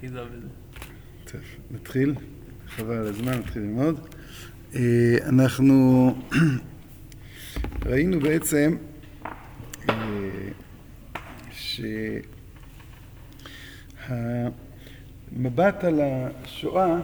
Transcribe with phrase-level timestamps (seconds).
[0.00, 0.46] אחיזה בזה.
[1.24, 1.40] טוב,
[1.70, 2.14] נתחיל.
[2.68, 4.08] חבל על הזמן, נתחיל ללמוד.
[4.74, 6.14] אה, אנחנו
[7.86, 8.76] ראינו בעצם
[9.88, 9.94] אה,
[15.30, 17.00] שהמבט על השואה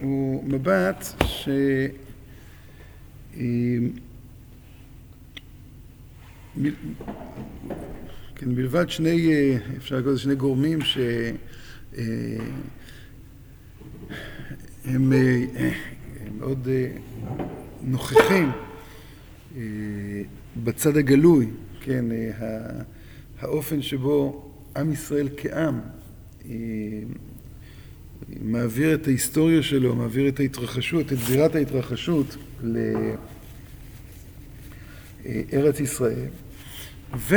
[0.00, 1.48] הוא מבט ש...
[8.48, 9.30] אה, מלבד שני,
[9.76, 11.36] אפשר לקרוא לזה שני גורמים שהם
[16.38, 16.68] מאוד
[17.82, 18.50] נוכחים
[20.64, 21.46] בצד הגלוי,
[21.80, 22.04] כן,
[23.40, 24.44] האופן שבו
[24.76, 25.80] עם ישראל כעם
[28.42, 32.36] מעביר את ההיסטוריה שלו, מעביר את ההתרחשות, את זירת ההתרחשות
[35.52, 36.28] לארץ ישראל.
[37.16, 37.34] ו...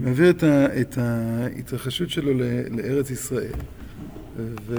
[0.00, 2.32] מעביר את, ה, את ההתרחשות שלו
[2.70, 3.52] לארץ ישראל.
[4.36, 4.74] ו...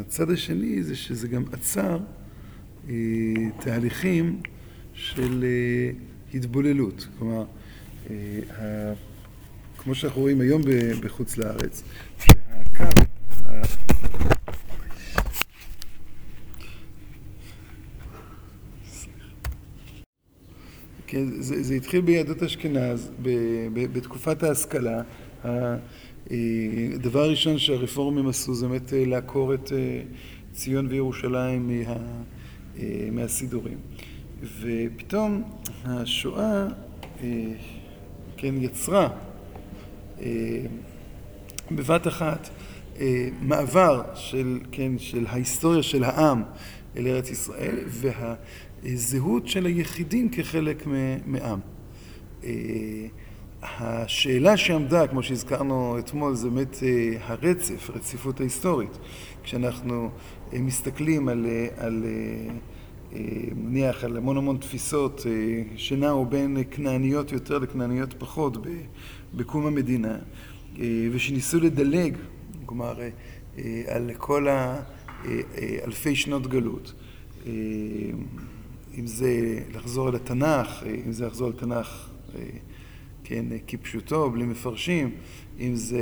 [0.00, 1.98] הצד השני זה שזה גם עצר
[3.60, 4.40] תהליכים
[4.92, 5.44] של
[6.34, 7.08] התבוללות.
[7.18, 7.44] כלומר,
[9.78, 10.62] כמו שאנחנו רואים היום
[11.00, 11.82] בחוץ לארץ,
[12.48, 12.84] הקו
[21.06, 23.28] כן, זה, זה התחיל ביהדות אשכנז, ב,
[23.72, 25.02] ב, בתקופת ההשכלה.
[26.94, 29.72] הדבר הראשון שהרפורמים עשו זה באמת לעקור את
[30.52, 31.96] ציון וירושלים מה,
[33.12, 33.78] מהסידורים.
[34.60, 35.42] ופתאום
[35.84, 36.66] השואה
[38.36, 39.08] כן, יצרה
[41.70, 42.48] בבת אחת
[43.40, 46.42] מעבר של, כן, של ההיסטוריה של העם
[46.96, 48.34] אל ארץ ישראל, וה...
[48.94, 50.86] זהות של היחידים כחלק
[51.26, 51.60] מעם.
[53.64, 56.76] השאלה שעמדה, כמו שהזכרנו אתמול, זה באמת
[57.20, 58.98] הרצף, הרציפות ההיסטורית.
[59.42, 60.10] כשאנחנו
[60.52, 62.04] מסתכלים על, על
[63.56, 65.26] נניח, על המון המון תפיסות
[65.76, 68.66] שנעו בין כנעניות יותר לכנעניות פחות
[69.34, 70.16] בקום המדינה,
[71.12, 72.16] ושניסו לדלג,
[72.66, 72.98] כלומר,
[73.86, 76.92] על כל האלפי שנות גלות.
[78.98, 82.08] אם זה לחזור אל התנ"ך, אם זה לחזור אל התנ"ך,
[83.24, 85.10] כן, כפשוטו, בלי מפרשים,
[85.60, 86.00] אם זה,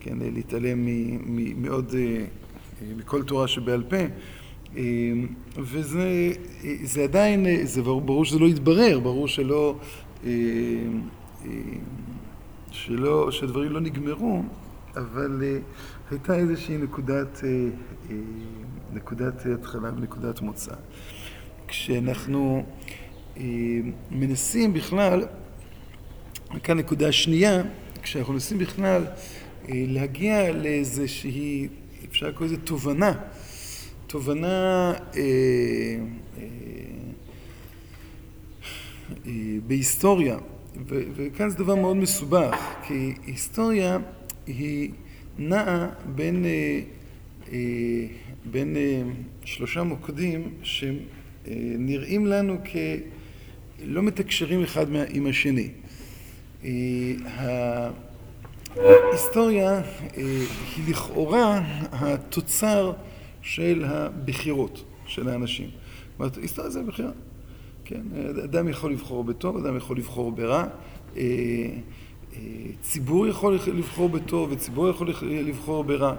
[0.00, 0.88] כן, להתעלם
[1.56, 1.94] מעוד,
[2.96, 3.96] מכל תורה שבעל פה,
[5.58, 6.32] וזה
[6.82, 9.78] זה עדיין, זה ברור שזה לא יתברר, ברור שלא,
[12.70, 14.42] שלא, שהדברים לא נגמרו,
[14.96, 15.42] אבל
[16.10, 17.40] הייתה איזושהי נקודת
[18.92, 20.74] נקודת התחלה ונקודת מוצא.
[21.68, 22.64] כשאנחנו
[24.10, 25.26] מנסים בכלל,
[26.62, 27.62] כאן נקודה שנייה,
[28.02, 29.04] כשאנחנו מנסים בכלל
[29.68, 31.68] להגיע לאיזושהי,
[32.10, 33.12] אפשר לקרוא לזה תובנה,
[34.06, 34.92] תובנה
[39.66, 40.38] בהיסטוריה,
[40.86, 43.98] וכאן זה דבר מאוד מסובך, כי היסטוריה
[44.46, 44.90] היא
[45.38, 46.44] נעה בין
[48.50, 48.76] בין
[49.44, 52.56] שלושה מוקדים שנראים לנו
[53.78, 55.68] כלא מתקשרים אחד עם השני.
[58.76, 59.82] ההיסטוריה
[60.16, 61.60] היא לכאורה
[61.92, 62.92] התוצר
[63.42, 65.68] של הבחירות של האנשים.
[65.68, 67.10] זאת אומרת, היסטוריה זה בחירה.
[67.84, 68.02] כן,
[68.44, 70.64] אדם יכול לבחור בטוב, אדם יכול לבחור ברע.
[72.82, 76.14] ציבור יכול לבחור בטוב וציבור יכול לבחור ברע.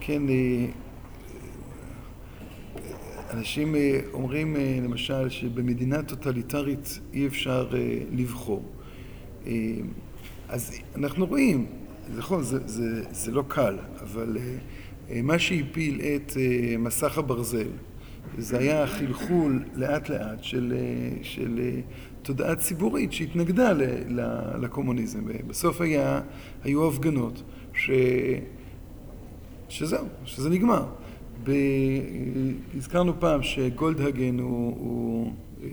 [0.00, 0.22] כן,
[3.30, 3.74] אנשים
[4.12, 7.70] אומרים למשל שבמדינה טוטליטרית אי אפשר
[8.12, 8.64] לבחור.
[10.48, 11.66] אז אנחנו רואים,
[12.16, 14.36] נכון, זה, זה, זה לא קל, אבל
[15.22, 16.32] מה שהפיל את
[16.78, 17.68] מסך הברזל
[18.38, 20.74] זה היה חלחול לאט לאט של,
[21.22, 21.80] של
[22.22, 23.72] תודעה ציבורית שהתנגדה
[24.60, 25.20] לקומוניזם.
[25.46, 26.20] בסוף היה,
[26.64, 27.42] היו הפגנות
[27.74, 27.90] ש...
[29.68, 30.86] שזהו, שזה נגמר.
[31.46, 31.50] ב...
[32.76, 35.32] הזכרנו פעם שגולדהגן הוא, הוא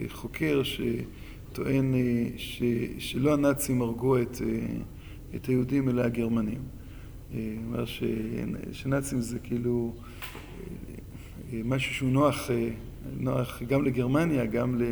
[0.10, 1.94] חוקר שטוען
[2.38, 2.64] ש...
[2.98, 4.42] שלא הנאצים הרגו את,
[5.36, 6.62] את היהודים אלא הגרמנים.
[7.34, 7.86] אומר
[8.72, 9.94] שנאצים זה כאילו
[11.54, 12.50] משהו שהוא נוח,
[13.20, 14.84] נוח גם לגרמניה, גם ל...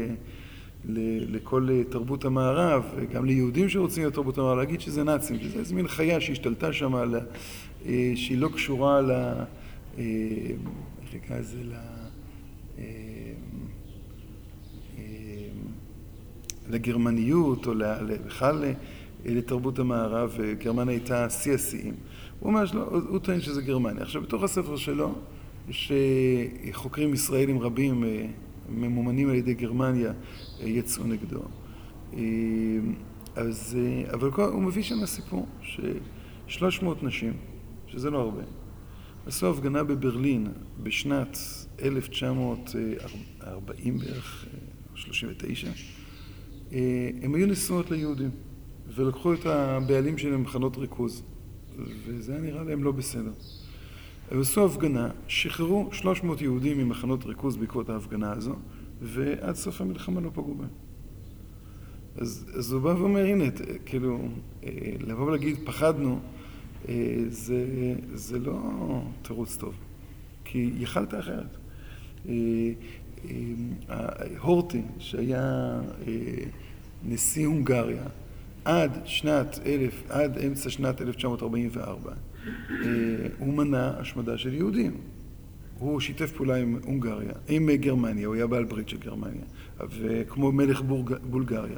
[1.33, 2.83] לכל תרבות המערב,
[3.13, 6.93] גם ליהודים שרוצים להיות תרבות המערב, להגיד שזה נאצים, שזה איזה מין חיה שהשתלטה שם,
[8.15, 9.11] שהיא לא קשורה ל...
[9.97, 11.57] איך נקרא לזה?
[16.69, 17.73] לגרמניות, או
[18.25, 18.63] בכלל
[19.25, 21.93] לתרבות המערב, גרמניה הייתה שיא השיאים.
[22.39, 22.63] הוא אומר,
[23.09, 24.03] הוא טוען שזה גרמניה.
[24.03, 25.13] עכשיו, בתוך הספר שלו,
[25.69, 25.91] יש
[26.71, 28.03] חוקרים ישראלים רבים,
[28.69, 30.13] ממומנים על ידי גרמניה,
[30.59, 31.41] יצאו נגדו.
[33.35, 33.77] אז,
[34.13, 37.33] אבל הוא מביא שם סיפור, ששלוש מאות נשים,
[37.87, 38.41] שזה לא הרבה,
[39.25, 40.47] עשו הפגנה בברלין
[40.83, 41.37] בשנת
[41.81, 44.45] 1940 בערך,
[44.95, 45.67] 39,
[47.21, 48.29] הם היו נשואות ליהודים,
[48.95, 51.23] ולקחו את הבעלים שלהם למחנות ריכוז,
[52.05, 53.31] וזה היה נראה להם לא בסדר.
[54.31, 58.55] הם עשו הפגנה, שחררו 300 יהודים ממחנות ריכוז בעקבות ההפגנה הזו,
[59.01, 60.69] ועד סוף המלחמה לא פגעו בהם.
[62.17, 63.45] אז, אז הוא בא ואומר, הנה,
[63.85, 64.19] כאילו,
[64.99, 66.19] לבוא ולהגיד, פחדנו,
[67.29, 67.65] זה,
[68.13, 68.59] זה לא
[69.21, 69.73] תירוץ טוב,
[70.45, 71.57] כי יכלת אחרת.
[74.39, 75.79] הורטי, שהיה
[77.05, 78.03] נשיא הונגריה,
[78.65, 82.11] עד שנת אלף, עד אמצע שנת 1944,
[83.39, 84.93] הוא מנע השמדה של יהודים.
[85.79, 89.43] הוא שיתף פעולה עם הונגריה, עם גרמניה, הוא היה בעל ברית של גרמניה,
[89.89, 90.81] וכמו מלך
[91.29, 91.77] בולגריה.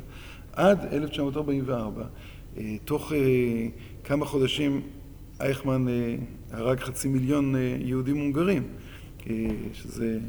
[0.53, 2.05] עד 1944,
[2.85, 3.11] תוך
[4.03, 4.81] כמה חודשים
[5.39, 5.85] אייכמן
[6.51, 8.63] הרג חצי מיליון יהודים הונגרים,
[9.73, 10.19] שזה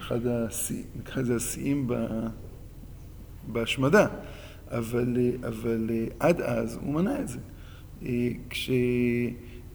[0.00, 1.90] אחד השיאים
[3.46, 4.06] בהשמדה,
[4.68, 5.16] אבל,
[5.48, 5.90] אבל
[6.20, 7.38] עד אז הוא מנע את זה.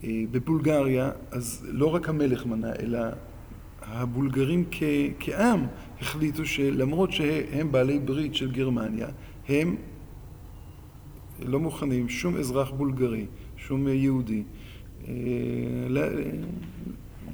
[0.02, 3.00] כשבבולגריה, אז לא רק המלך מנע, אלא
[3.82, 4.84] הבולגרים כ,
[5.20, 5.66] כעם
[6.02, 9.08] החליטו שלמרות שהם בעלי ברית של גרמניה,
[9.50, 9.76] הם
[11.40, 13.26] לא מוכנים, שום אזרח בולגרי,
[13.58, 14.44] שום יהודי,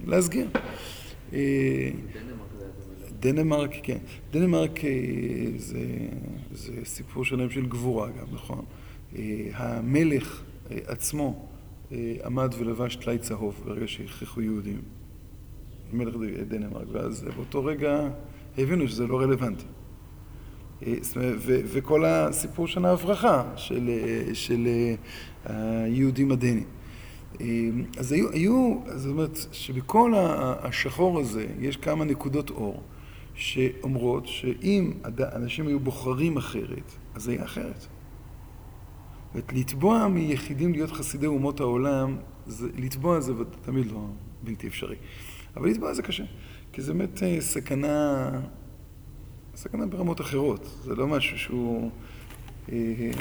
[0.08, 0.48] להסגיר.
[3.20, 3.98] דנמרק, כן.
[4.32, 4.80] דנמרק
[5.58, 5.86] זה,
[6.52, 8.66] זה סיפור שלם של גבורה גם, נכון?
[9.54, 11.48] המלך עצמו
[12.24, 14.82] עמד ולבש טלאי צהוב ברגע שהכריחו יהודים.
[15.94, 16.16] מלך
[16.48, 18.10] דנמרק, ואז באותו רגע
[18.58, 19.66] הבינו שזה לא רלוונטי.
[21.46, 23.90] וכל הסיפור של ההברחה של,
[24.34, 24.68] של
[25.46, 26.64] היהודים הדנים.
[27.98, 32.84] אז היו, היו, זאת אומרת שבכל השחור הזה יש כמה נקודות אור
[33.36, 37.88] שאומרות שאם אנשים היו בוחרים אחרת, אז זה היה אחרת.
[39.34, 44.06] זאת לתבוע מיחידים להיות חסידי אומות העולם, זה, לתבוע זה תמיד לא
[44.44, 44.96] בלתי אפשרי.
[45.56, 46.24] אבל לתבוע זה קשה,
[46.74, 48.30] כי זה באמת סכנה,
[49.56, 51.92] סכנה ברמות אחרות, זה לא משהו שהוא
[52.72, 53.12] אה,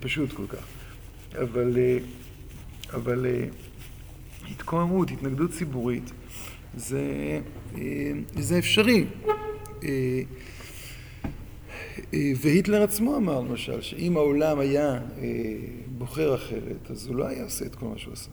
[0.00, 0.83] פשוט כל כך.
[1.42, 1.78] אבל,
[2.94, 3.26] אבל
[4.50, 6.12] התקוממות, התנגדות ציבורית,
[6.76, 7.40] זה,
[8.34, 9.04] זה אפשרי.
[12.12, 15.00] והיטלר עצמו אמר למשל, שאם העולם היה
[15.98, 18.30] בוחר אחרת, אז הוא לא היה עושה את כל מה שהוא עשה.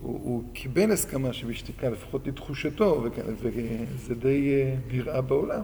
[0.00, 3.04] הוא, הוא קיבל הסכמה שבשתיקה, לפחות לתחושתו,
[3.42, 5.62] וזה די נראה בעולם.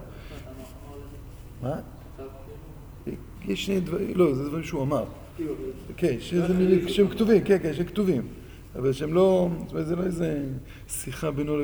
[1.61, 1.79] מה?
[3.45, 5.05] יש שני דברים, לא, זה דברים שהוא אמר.
[5.97, 6.15] כן,
[6.87, 8.27] שהם כתובים, כן, כן, שהם כתובים.
[8.75, 10.45] אבל שהם לא, זאת אומרת, זה לא איזה
[10.87, 11.57] שיחה בינו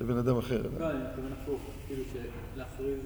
[0.00, 0.62] לבין אדם אחר.
[0.78, 2.02] לא, אני מתכוון הפוך, כאילו
[2.54, 2.98] שלהכריז,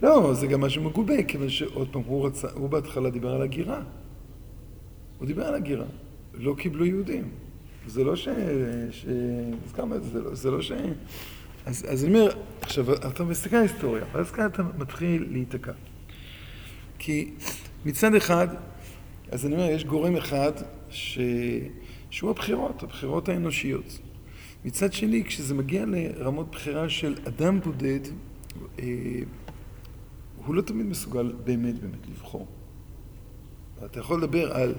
[0.00, 0.06] זה.
[0.06, 3.82] לא, זה גם משהו מגובה, כיוון שעוד פעם, הוא רצה, הוא בהתחלה דיבר על הגירה.
[5.18, 5.86] הוא דיבר על הגירה.
[6.34, 7.28] לא קיבלו יהודים.
[7.86, 8.28] זה לא ש...
[8.90, 9.06] ש...
[9.66, 10.72] אז כמה זה לא, זה לא ש...
[11.66, 12.30] אז, אז אני אומר,
[12.60, 15.72] עכשיו, אתה מסתכל על ההיסטוריה, ואז כאן אתה מתחיל להיתקע.
[17.04, 17.30] כי
[17.84, 18.48] מצד אחד,
[19.30, 20.52] אז אני אומר, יש גורם אחד
[20.90, 21.18] ש...
[22.10, 23.98] שהוא הבחירות, הבחירות האנושיות.
[24.64, 28.00] מצד שני, כשזה מגיע לרמות בחירה של אדם בודד,
[28.78, 28.84] אה,
[30.46, 32.46] הוא לא תמיד מסוגל באמת באמת לבחור.
[33.84, 34.74] אתה יכול לדבר על,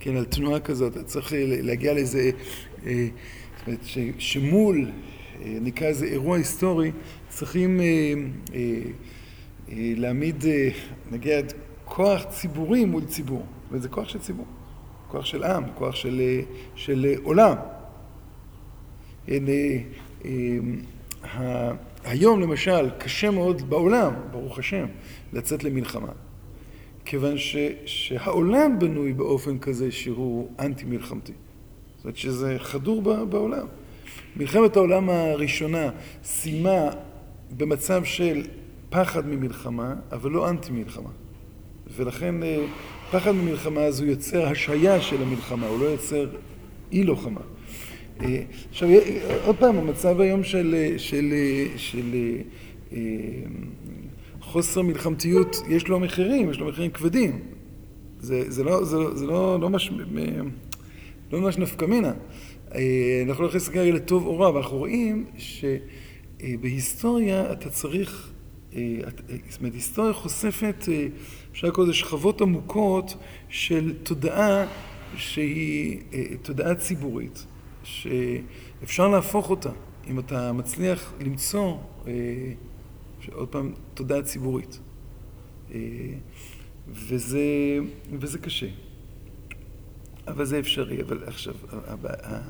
[0.00, 2.30] כן, על תנועה כזאת, אתה צריך להגיע לאיזה,
[2.86, 3.08] אה,
[3.58, 4.90] זאת אומרת, ש, שמול,
[5.42, 6.92] אה, נקרא איזה אירוע היסטורי,
[7.28, 7.84] צריכים אה,
[8.54, 8.60] אה,
[9.68, 10.68] אה, להעמיד, אה,
[11.10, 11.52] נגיד,
[11.84, 13.46] כוח ציבורי מול ציבור.
[13.70, 14.46] וזה כוח של ציבור,
[15.08, 16.20] כוח של עם, כוח של,
[16.74, 17.56] של עולם.
[19.28, 19.52] הנה,
[22.04, 24.86] היום למשל קשה מאוד בעולם, ברוך השם,
[25.32, 26.12] לצאת למלחמה.
[27.04, 31.32] כיוון ש, שהעולם בנוי באופן כזה שהוא אנטי מלחמתי.
[31.96, 33.66] זאת אומרת שזה חדור בעולם.
[34.36, 35.90] מלחמת העולם הראשונה
[36.24, 36.90] סיימה
[37.56, 38.42] במצב של
[38.90, 41.10] פחד ממלחמה, אבל לא אנטי מלחמה.
[41.96, 42.58] ולכן אה,
[43.10, 46.26] פחד ממלחמה אז הוא יוצר השהיה של המלחמה, הוא לא יוצר
[46.92, 47.40] אי לוחמה.
[48.20, 48.88] אה, עכשיו,
[49.44, 51.34] עוד פעם, המצב היום של, של, של,
[51.76, 52.14] של
[54.40, 57.40] חוסר מלחמתיות, יש לו מחירים, יש לו מחירים כבדים.
[58.20, 59.90] זה, זה לא, זה, זה לא, לא, מש,
[61.32, 62.12] לא ממש נפקא מינה.
[62.74, 65.24] אה, אנחנו לא יכולים להסתכל לטוב או רע, אבל אנחנו רואים
[66.38, 68.32] שבהיסטוריה אתה צריך,
[68.74, 68.98] אה,
[69.48, 70.88] זאת אומרת, היסטוריה חושפת,
[71.54, 73.14] אפשר לקרוא לזה שכבות עמוקות
[73.48, 74.66] של תודעה
[75.16, 76.00] שהיא
[76.42, 77.46] תודעה ציבורית.
[77.84, 79.70] שאפשר להפוך אותה,
[80.10, 82.12] אם אתה מצליח למצוא, אה,
[83.32, 84.80] עוד פעם, תודעה ציבורית.
[85.74, 85.80] אה,
[86.88, 87.78] וזה,
[88.12, 88.68] וזה קשה.
[90.28, 91.02] אבל זה אפשרי.
[91.02, 92.40] אבל עכשיו, הבעיה,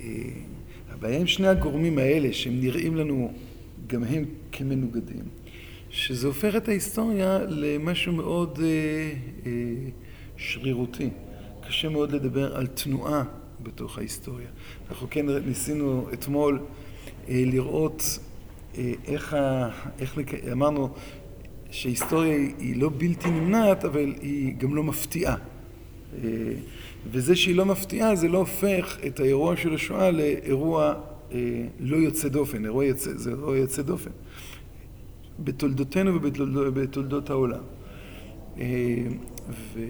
[0.00, 0.06] אה,
[0.90, 3.32] הבעיה עם שני הגורמים האלה, שהם נראים לנו
[3.86, 5.24] גם הם כמנוגדים,
[5.90, 8.66] שזה הופך את ההיסטוריה למשהו מאוד אה,
[9.46, 9.52] אה,
[10.36, 11.10] שרירותי.
[11.68, 13.24] קשה מאוד לדבר על תנועה
[13.62, 14.46] בתוך ההיסטוריה.
[14.90, 16.60] אנחנו כן ניסינו אתמול
[17.28, 18.18] אה, לראות
[18.78, 20.34] אה, איך, ה, איך לק...
[20.34, 20.88] אמרנו
[21.70, 25.36] שהיסטוריה היא לא בלתי נמנעת, אבל היא גם לא מפתיעה.
[26.24, 26.28] אה,
[27.10, 30.94] וזה שהיא לא מפתיעה, זה לא הופך את האירוע של השואה לאירוע
[31.80, 34.10] לא יוצא דופן, אירוע יוצא, זה אירוע יוצא דופן.
[35.44, 37.62] בתולדותינו ובתולדות העולם.
[39.48, 39.80] ו...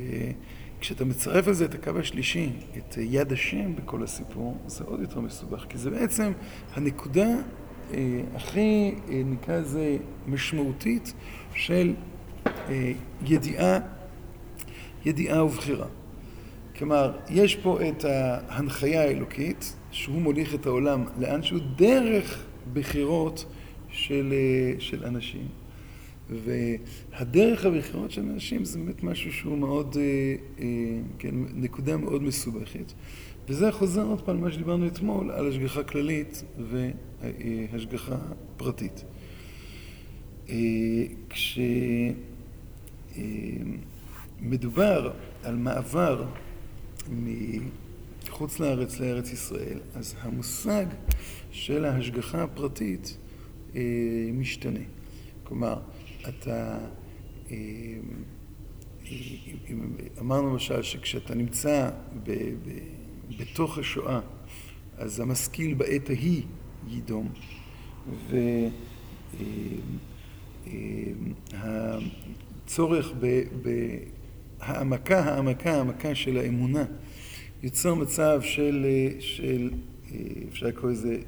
[0.80, 5.20] כשאתה מצרף על זה את הקו השלישי, את יד השם בכל הסיפור, זה עוד יותר
[5.20, 6.32] מסובך, כי זה בעצם
[6.74, 7.26] הנקודה
[7.94, 11.12] אה, הכי, אה, נקרא לזה, משמעותית
[11.54, 11.94] של
[12.46, 12.92] אה,
[13.26, 13.78] ידיעה,
[15.04, 15.86] ידיעה ובחירה.
[16.76, 23.44] כלומר, יש פה את ההנחיה האלוקית, שהוא מוליך את העולם לאנשהו דרך בחירות
[24.00, 25.48] של, אה, של אנשים.
[26.30, 30.02] והדרך הבחירות של אנשים זה באמת משהו שהוא מאוד, אה,
[30.58, 30.66] אה,
[31.18, 32.92] כן, נקודה מאוד מסובכת.
[33.48, 36.44] וזה חוזר עוד פעם למה שדיברנו אתמול, על השגחה כללית
[37.70, 38.16] והשגחה
[38.56, 39.04] פרטית.
[44.40, 45.10] כשמדובר
[45.42, 46.24] על מעבר
[47.10, 50.86] מחוץ לארץ לארץ ישראל, אז המושג
[51.50, 53.16] של ההשגחה הפרטית
[54.32, 54.80] משתנה.
[55.44, 55.80] כלומר,
[56.28, 56.78] אתה...
[57.50, 57.56] אה,
[60.20, 61.90] אמרנו למשל שכשאתה נמצא
[62.22, 62.78] ב, ב,
[63.38, 64.20] בתוך השואה,
[64.98, 66.42] אז המשכיל בעת ההיא
[66.88, 67.28] יידום,
[71.52, 73.42] והצורך אה, אה,
[74.58, 76.84] בהעמקה, העמקה, העמקה של האמונה
[77.62, 78.86] יוצר מצב של,
[79.18, 79.70] של
[80.48, 81.18] אפשר לקרוא לזה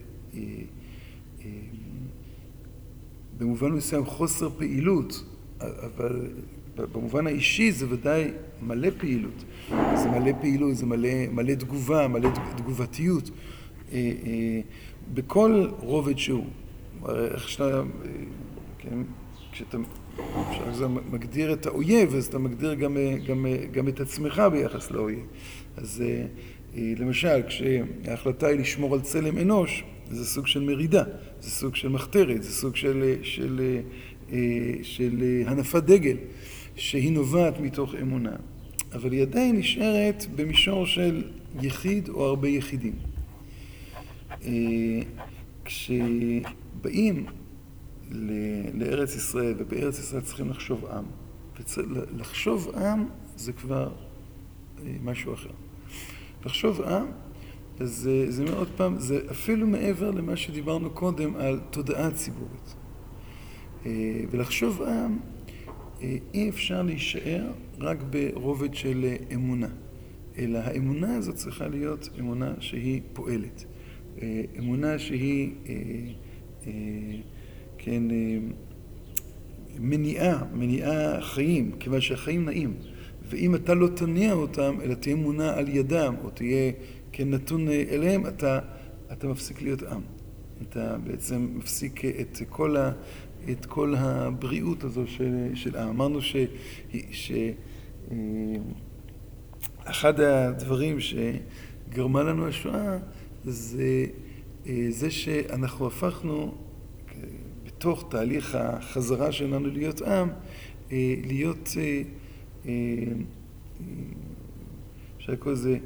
[3.43, 5.25] במובן מסוים חוסר פעילות,
[5.61, 6.27] אבל
[6.77, 8.31] במובן האישי זה ודאי
[8.63, 9.45] מלא פעילות.
[9.71, 13.31] זה מלא פעילות, זה מלא, מלא תגובה, מלא תגובתיות.
[13.93, 14.61] אה, אה,
[15.15, 16.45] בכל רובד שהוא.
[17.09, 17.83] איך שאתה, אה,
[18.79, 18.99] כן,
[19.53, 19.79] כשאתה
[20.51, 22.97] כשאתה מגדיר את האויב, אז אתה מגדיר גם,
[23.27, 25.27] גם, גם את עצמך ביחס לאויב.
[25.77, 26.05] אז
[26.77, 31.03] למשל, כשההחלטה היא לשמור על צלם אנוש, זה סוג של מרידה,
[31.41, 33.81] זה סוג של מחתרת, זה סוג של, של,
[34.23, 34.41] של,
[34.83, 36.17] של הנפת דגל,
[36.77, 38.37] שהיא נובעת מתוך אמונה.
[38.93, 41.23] אבל היא עדיין נשארת במישור של
[41.61, 42.95] יחיד או הרבה יחידים.
[45.65, 47.27] כשבאים
[48.75, 51.05] לארץ ישראל, ובארץ ישראל צריכים לחשוב עם,
[52.17, 53.07] לחשוב עם
[53.37, 53.93] זה כבר
[55.03, 55.51] משהו אחר.
[56.47, 57.07] לחשוב עם
[57.83, 62.75] אז זה מאוד פעם, זה אפילו מעבר למה שדיברנו קודם על תודעה ציבורית.
[63.87, 63.91] אה,
[64.31, 65.19] ולחשוב עם,
[66.03, 69.69] אה, אי אפשר להישאר רק ברובד של אמונה,
[70.39, 73.65] אלא האמונה הזאת צריכה להיות אמונה שהיא פועלת.
[74.23, 75.53] אה, אמונה שהיא,
[77.79, 78.03] כן,
[79.79, 82.75] מניעה, מניעה חיים, כיוון שהחיים נעים.
[83.23, 86.73] ואם אתה לא תניע אותם, אלא תהיה אמונה על ידם, או תהיה
[87.13, 88.59] כנתון אה, אליהם, אתה,
[89.13, 90.01] אתה מפסיק להיות עם.
[90.63, 92.93] אתה בעצם מפסיק את כל, ה,
[93.51, 95.89] את כל הבריאות הזו של, של עם.
[95.89, 96.19] אמרנו
[99.83, 102.99] שאחד אה, הדברים שגרמה לנו השואה
[103.45, 104.07] זה
[104.67, 106.55] אה, זה שאנחנו הפכנו
[107.67, 110.29] בתוך תהליך החזרה שלנו להיות עם,
[111.27, 111.69] להיות
[115.19, 115.79] אפשר לקרוא לזה,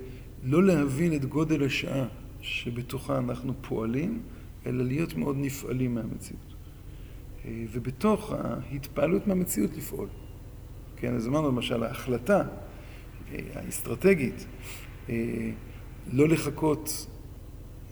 [0.46, 2.06] לא להבין את גודל השעה
[2.40, 4.22] שבתוכה אנחנו פועלים,
[4.66, 6.54] אלא להיות מאוד נפעלים מהמציאות.
[7.48, 10.08] ובתוך ההתפעלות מהמציאות לפעול.
[10.96, 12.42] כן, אז אמרנו למשל, ההחלטה
[13.54, 14.46] האסטרטגית
[16.12, 17.06] לא לחכות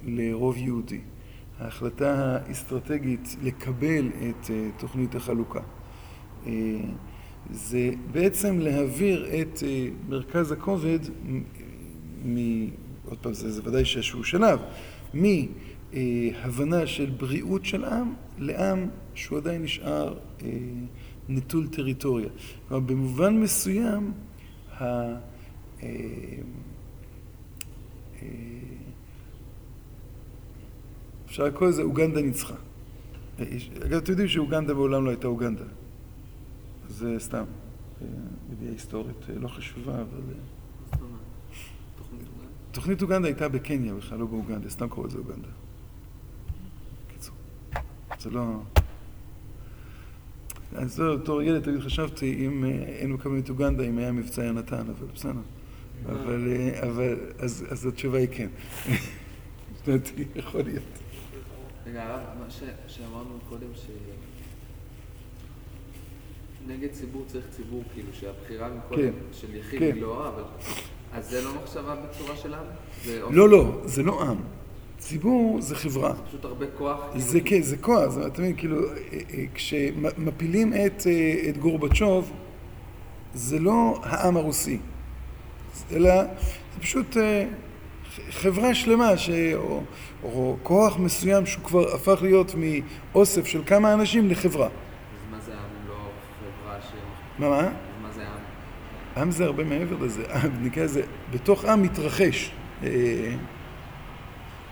[0.04, 1.00] לרוב יהודי.
[1.58, 5.61] ההחלטה האסטרטגית לקבל את תוכנית החלוקה.
[7.50, 9.62] זה בעצם להעביר את
[10.08, 10.99] מרכז הכובד,
[12.25, 12.37] מ...
[13.09, 14.61] עוד פעם, זה, זה ודאי שאיזשהו שלב,
[15.14, 20.19] מהבנה של בריאות של עם לעם שהוא עדיין נשאר
[21.28, 22.28] נטול טריטוריה.
[22.69, 24.12] כלומר, במובן מסוים,
[24.81, 24.85] ה...
[31.26, 32.54] אפשר לקרוא לזה אוגנדה ניצחה.
[33.83, 35.64] אגב, אתם יודעים שאוגנדה מעולם לא הייתה אוגנדה.
[36.88, 37.45] זה סתם,
[38.52, 40.21] ידיעה היסטורית לא חשובה, אבל...
[42.75, 45.49] תוכנית אוגנדה הייתה בקניה בכלל, לא באוגנדה, סתם קוראים לזה אוגנדה.
[47.07, 47.35] בקיצור,
[48.21, 48.61] זה לא...
[50.75, 54.81] אז לא, בתור ילד תמיד חשבתי אם היינו מקבלים את אוגנדה, אם היה מבצע יונתן,
[54.81, 55.33] אבל בסדר.
[56.07, 56.49] אבל,
[56.83, 58.49] אבל, אז, אז התשובה היא כן.
[59.87, 60.85] לדעתי, יכול להיות.
[61.87, 62.47] רגע, הרב, מה
[62.87, 63.87] שאמרנו קודם, ש...
[66.66, 69.93] נגד ציבור צריך ציבור, כאילו שהבחירה מקודם כן, של יחיד כן.
[69.95, 70.43] היא לא אבל...
[71.15, 72.65] אז זה לא מחשבה בצורה של עם?
[73.05, 74.37] זה לא, לא, זה לא עם.
[74.99, 76.15] ציבור זה חברה.
[76.29, 77.00] פשוט הרבה כוח?
[77.17, 81.59] זה כאילו, כן, זה כוח, זה, אתה מבין, כאילו, אה, אה, כשמפילים את, אה, את
[81.59, 82.33] גורבצ'וב,
[83.35, 84.79] זה לא העם הרוסי,
[85.93, 86.23] אלא
[86.75, 87.17] זה פשוט
[88.31, 89.31] חברה שלמה, ש...
[89.55, 89.83] או,
[90.23, 94.67] או כוח מסוים שהוא כבר הפך להיות מאוסף של כמה אנשים לחברה.
[94.67, 94.71] אז
[95.31, 95.95] מה זה עם אם לא
[96.65, 96.93] חברה ש...
[97.39, 97.73] מה, מה?
[99.17, 99.31] עם?
[99.31, 100.25] זה הרבה מעבר לזה,
[100.65, 102.50] נקרא לזה, בתוך עם מתרחש,
[102.83, 103.35] אה,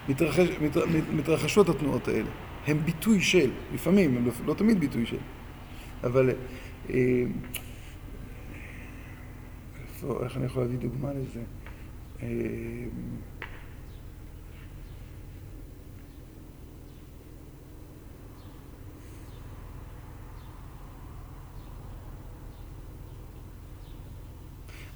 [0.08, 2.28] מתרחש, מתר, מתרחשות התנועות האלה.
[2.66, 5.16] הם ביטוי של, לפעמים, הם לא, לא תמיד ביטוי של,
[6.04, 6.30] אבל
[6.90, 7.24] אה,
[9.88, 11.40] איפה, איך אני יכול להביא דוגמה לזה?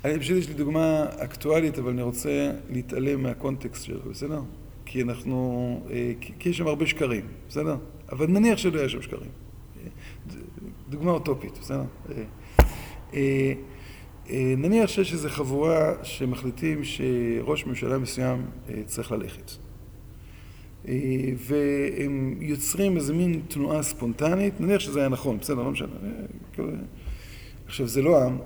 [0.07, 4.41] אני פשוט יש לי דוגמה אקטואלית, אבל אני רוצה להתעלם מהקונטקסט שלה, בסדר?
[4.85, 7.77] כי אנחנו, אה, כי יש שם הרבה שקרים, בסדר?
[8.13, 9.31] אבל נניח שלא היה שם שקרים.
[10.89, 11.83] דוגמה אוטופית, בסדר?
[12.11, 13.53] אה,
[14.31, 18.47] אה, נניח שיש איזו חבורה שמחליטים שראש ממשלה מסוים
[18.87, 19.51] צריך ללכת.
[21.37, 25.95] והם יוצרים איזה מין תנועה ספונטנית, נניח שזה היה נכון, בסדר, לא משנה.
[27.67, 28.39] עכשיו, זה לא עם,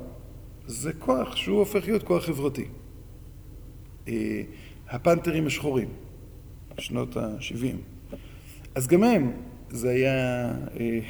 [0.70, 2.64] זה כוח שהוא הופך להיות כוח חברתי.
[4.08, 4.42] אה,
[4.88, 5.88] הפנתרים השחורים,
[6.78, 7.76] שנות ה-70.
[8.74, 9.32] אז גם הם,
[9.70, 10.14] זה היה,
[10.80, 11.00] אה,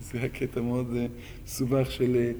[0.06, 1.06] זה היה קטע מאוד אה,
[1.44, 2.32] מסובך של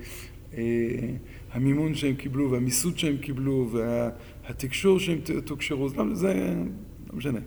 [1.53, 6.05] המימון שהם קיבלו והמיסוד שהם קיבלו והתקשור שהם תוקשרו, זה לא-
[7.13, 7.41] משנה.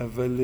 [0.00, 0.40] אבל,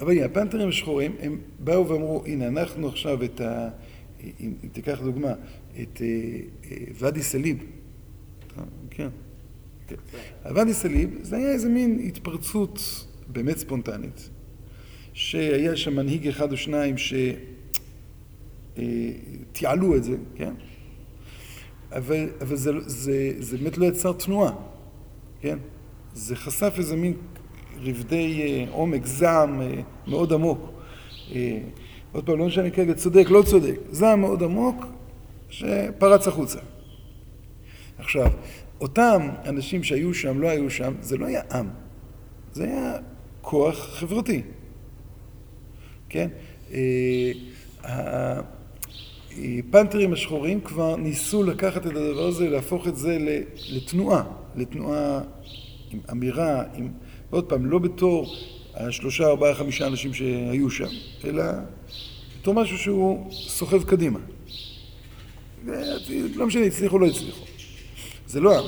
[0.00, 3.68] אבל הנה, הפנתרים השחורים, הם באו ואמרו, הנה, אנחנו עכשיו את ה...
[4.40, 5.32] אם, אם תיקח דוגמה,
[5.82, 6.06] את אה,
[6.70, 7.58] אה, ואדי סאליב,
[8.46, 9.08] אתה- כן,
[9.88, 9.96] כן.
[10.44, 12.78] הוואדי סאליב זה היה איזה מין התפרצות
[13.28, 14.30] באמת ספונטנית,
[15.12, 16.94] שהיה שם מנהיג אחד או שניים
[18.76, 20.54] שתיעלו את זה, כן?
[21.92, 24.52] אבל, אבל זה, זה, זה באמת לא יצר תנועה,
[25.40, 25.58] כן?
[26.14, 27.14] זה חשף איזה מין
[27.82, 30.70] רבדי אה, עומק, זעם אה, מאוד עמוק.
[31.32, 31.58] אה,
[32.12, 34.86] עוד פעם, לא משנה כרגע צודק, לא צודק, זעם מאוד עמוק
[35.50, 36.58] שפרץ החוצה.
[37.98, 38.32] עכשיו,
[38.80, 41.68] אותם אנשים שהיו שם, לא היו שם, זה לא היה עם,
[42.52, 42.96] זה היה
[43.40, 44.42] כוח חברתי,
[46.08, 46.28] כן?
[46.72, 47.32] אה,
[49.32, 53.18] הפנתרים השחורים כבר ניסו לקחת את הדבר הזה, להפוך את זה
[53.68, 54.22] לתנועה,
[54.56, 55.20] לתנועה
[55.90, 56.88] עם אמירה, עם,
[57.30, 58.34] עוד פעם, לא בתור
[58.74, 60.88] השלושה, ארבעה, חמישה אנשים שהיו שם,
[61.24, 61.42] אלא
[62.40, 64.18] בתור משהו שהוא סוחב קדימה.
[66.34, 67.44] לא משנה, הצליחו או לא הצליחו.
[68.26, 68.64] זה לא עם.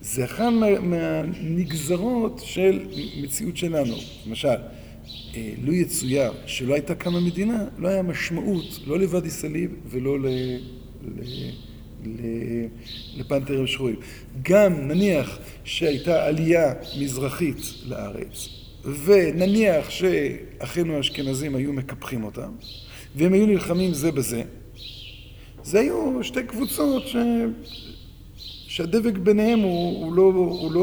[0.00, 2.80] זה אחד מה, מהנגזרות של
[3.22, 3.94] מציאות שלנו.
[4.26, 4.56] למשל,
[5.62, 10.20] לו יצויר שלא הייתה קמה מדינה, לא היה משמעות לא לוואדי סאליב ולא.
[10.20, 10.26] ל...
[11.04, 11.20] ל...
[13.16, 13.96] לפנתרים שחורים.
[14.42, 17.56] גם נניח שהייתה עלייה מזרחית
[17.86, 18.48] לארץ,
[18.84, 22.50] ונניח שאחינו האשכנזים היו מקפחים אותם,
[23.16, 24.42] והם היו נלחמים זה בזה,
[25.62, 27.16] זה היו שתי קבוצות ש...
[28.66, 30.80] שהדבק ביניהם הוא, הוא, לא, הוא, לא,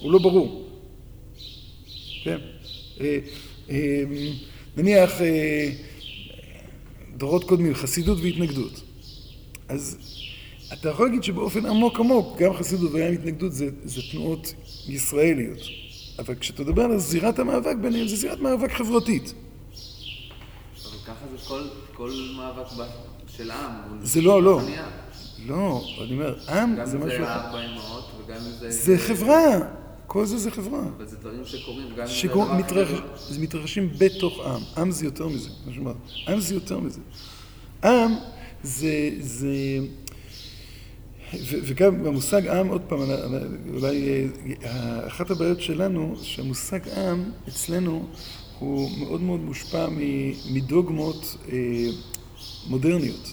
[0.00, 0.68] הוא לא ברור.
[2.24, 2.38] כן?
[3.00, 3.18] אה,
[3.70, 4.02] אה,
[4.76, 5.70] נניח אה,
[7.16, 8.82] דורות קודמים, חסידות והתנגדות.
[9.68, 9.98] אז
[10.72, 14.54] אתה יכול להגיד שבאופן עמוק עמוק, גם חסידות וגם התנגדות זה, זה תנועות
[14.88, 15.58] ישראליות.
[16.18, 19.34] אבל כשאתה מדבר על זירת המאבק ביניהם, זה זירת מאבק חברתית.
[20.84, 21.62] אבל ככה זה כל,
[21.94, 22.66] כל מאבק
[23.36, 23.72] של עם.
[24.02, 24.60] זה לא, לא.
[25.46, 27.46] לא, אני אומר, עם גם זה אם משהו זה אחר.
[27.46, 28.70] ארבע אמהות וגם אם זה...
[28.70, 29.58] זה חברה,
[30.06, 30.80] כל זה זה חברה.
[30.96, 34.62] אבל זה דברים שקורים, גם אם זה דבר שמתרחשים מתרחשים בתוך עם.
[34.76, 35.92] עם זה יותר מזה, מה שאומר.
[36.28, 37.00] עם זה יותר מזה.
[37.84, 38.14] עם
[38.62, 39.78] זה, זה...
[41.42, 42.98] וגם במושג עם, עוד פעם,
[43.74, 44.26] אולי
[44.64, 48.06] אה, אחת הבעיות שלנו, שהמושג עם אצלנו
[48.58, 49.88] הוא מאוד מאוד מושפע
[50.50, 51.86] מדוגמות אה,
[52.66, 53.32] מודרניות.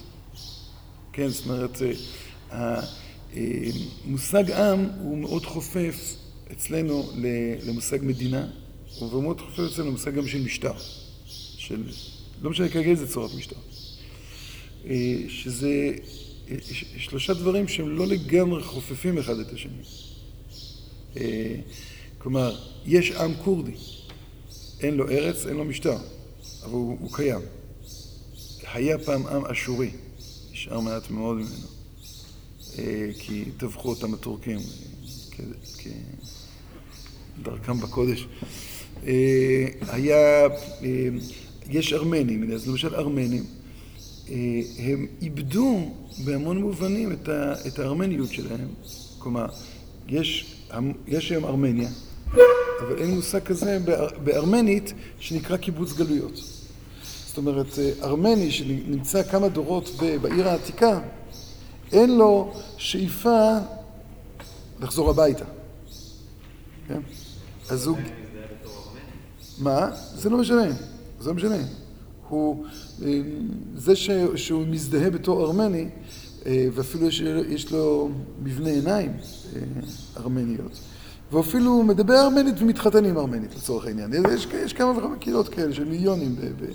[1.12, 1.82] כן, זאת אומרת,
[2.52, 2.80] אה,
[4.04, 6.14] המושג עם הוא מאוד חופף
[6.52, 7.10] אצלנו
[7.66, 8.46] למושג מדינה,
[8.98, 10.72] והוא מאוד חופף אצלנו למושג גם של משטר.
[11.58, 11.82] של,
[12.42, 13.56] לא משנה כרגע איזה צורת משטר.
[14.86, 16.25] אה, שזה אה,
[16.96, 19.82] שלושה דברים שהם לא לגמרי חופפים אחד את השני.
[21.16, 21.56] אה,
[22.18, 22.56] כלומר,
[22.86, 23.74] יש עם כורדי,
[24.80, 25.96] אין לו ארץ, אין לו משטר,
[26.64, 27.40] אבל הוא, הוא קיים.
[28.72, 29.90] היה פעם עם אשורי,
[30.52, 31.66] נשאר מעט מאוד ממנו,
[32.78, 34.58] אה, כי טבחו אותם הטורקים
[37.38, 38.26] כדרכם בקודש.
[39.06, 40.46] אה, היה,
[41.70, 43.44] יש ארמנים, אז למשל ארמנים,
[44.78, 45.90] הם איבדו
[46.24, 48.68] בהמון מובנים את, ה, את הארמניות שלהם.
[49.18, 49.46] כלומר,
[50.08, 50.56] יש,
[51.06, 51.88] יש היום ארמניה,
[52.80, 56.34] אבל אין מושג כזה באר, בארמנית שנקרא קיבוץ גלויות.
[57.26, 59.90] זאת אומרת, אה, ארמני שנמצא כמה דורות
[60.22, 61.00] בעיר העתיקה,
[61.92, 63.58] אין לו שאיפה
[64.80, 65.44] לחזור הביתה.
[66.88, 67.00] כן?
[67.68, 67.96] אז הוא...
[69.58, 69.90] מה?
[70.14, 70.66] זה לא משנה.
[71.20, 71.56] זה לא משנה.
[72.28, 72.66] הוא...
[73.04, 73.20] אה,
[73.74, 74.10] זה ש...
[74.34, 75.88] שהוא מזדהה בתור ארמני,
[76.46, 78.10] אה, ואפילו יש, יש לו
[78.42, 79.12] מבנה עיניים
[79.56, 79.60] אה,
[80.16, 80.80] ארמניות.
[81.32, 84.12] ואפילו מדבר ארמנית ומתחתן עם ארמנית לצורך העניין.
[84.34, 86.70] יש, יש כמה וכמה קהילות כאלה של מיליונים ב, ב,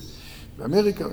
[0.58, 1.06] באמריקה,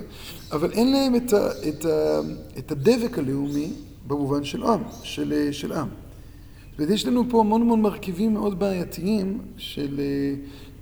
[0.51, 2.19] אבל אין להם את, ה, את, ה,
[2.57, 3.71] את הדבק הלאומי
[4.07, 5.87] במובן של עם, של, של עם.
[6.77, 9.99] ויש לנו פה המון המון מרכיבים מאוד בעייתיים של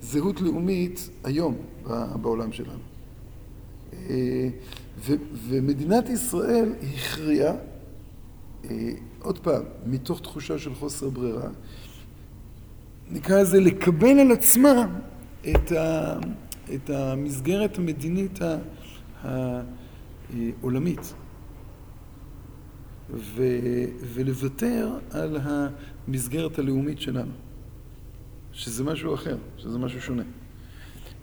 [0.02, 1.54] זהות לאומית היום
[2.22, 2.87] בעולם שלנו.
[5.48, 7.54] ומדינת ישראל הכריעה,
[8.70, 8.90] אה,
[9.22, 11.48] עוד פעם, מתוך תחושה של חוסר ברירה,
[13.10, 14.86] נקרא לזה לקבל על עצמה
[15.40, 16.18] את, ה,
[16.74, 18.38] את המסגרת המדינית
[20.62, 21.14] העולמית.
[23.10, 23.42] ו,
[24.02, 27.32] ולוותר על המסגרת הלאומית שלנו,
[28.52, 30.22] שזה משהו אחר, שזה משהו שונה.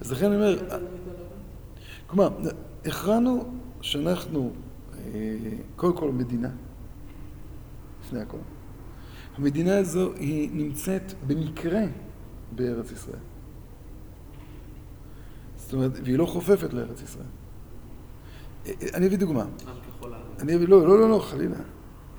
[0.01, 0.79] אז לכן אני אומר,
[2.07, 2.29] כלומר,
[2.85, 3.43] הכרענו
[3.81, 4.51] שאנחנו
[4.97, 5.37] אה,
[5.75, 6.49] קודם כל מדינה,
[8.03, 8.37] לפני הכל.
[9.37, 11.81] המדינה הזו היא נמצאת במקרה
[12.55, 13.19] בארץ ישראל.
[15.55, 17.25] זאת אומרת, והיא לא חופפת לארץ ישראל.
[18.65, 19.43] אה, אה, אני אביא דוגמה.
[19.43, 20.31] עם ככל העמים.
[20.39, 21.57] אני אביא, לא, לא, לא, לא, חלילה.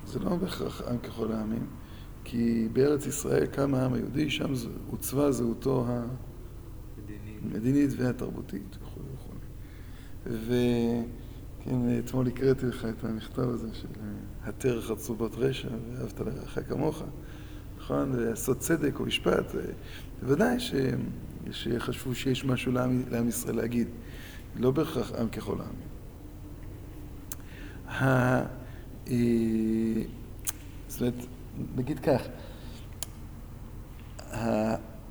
[0.05, 1.67] זה לא בהכרח עם ככל העמים,
[2.23, 4.53] כי בארץ ישראל קם העם היהודי, שם
[4.91, 5.85] עוצבה זהותו
[6.97, 7.37] מדיני.
[7.43, 8.77] המדינית והתרבותית.
[10.29, 17.03] וכן, אתמול הקראתי לך את המכתב הזה של אה, התר חצובות רשע ואהבת לרעך כמוך,
[17.77, 18.19] נכון?
[18.19, 19.55] לעשות צדק או משפט.
[19.55, 19.61] אה,
[20.21, 20.73] בוודאי ש...
[21.51, 23.87] שחשבו שיש משהו לעם, לעם ישראל להגיד.
[24.55, 25.87] לא בהכרח עם ככל העמים.
[27.87, 28.03] ה...
[29.07, 30.03] אה,
[30.87, 31.25] זאת אומרת,
[31.75, 32.21] נגיד כך,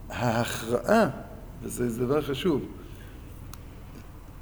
[0.09, 1.11] ההכרעה,
[1.63, 2.67] וזה זה דבר חשוב,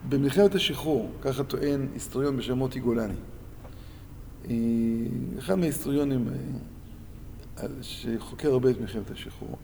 [0.08, 3.14] במלחמת השחרור, ככה טוען היסטוריון בשם מוטי גולני,
[4.50, 4.54] אה,
[5.38, 6.28] אחד מההיסטוריונים
[7.58, 9.56] אה, שחוקר הרבה את מלחמת השחרור,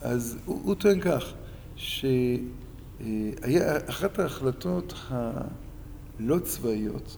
[0.00, 1.32] אז הוא, הוא טוען כך,
[3.88, 7.16] אחת ההחלטות הלא צבאיות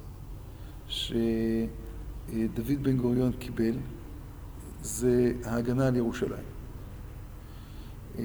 [0.88, 1.62] שדוד
[2.82, 3.74] בן גוריון קיבל,
[4.82, 6.44] זה ההגנה על ירושלים.
[8.18, 8.24] אה,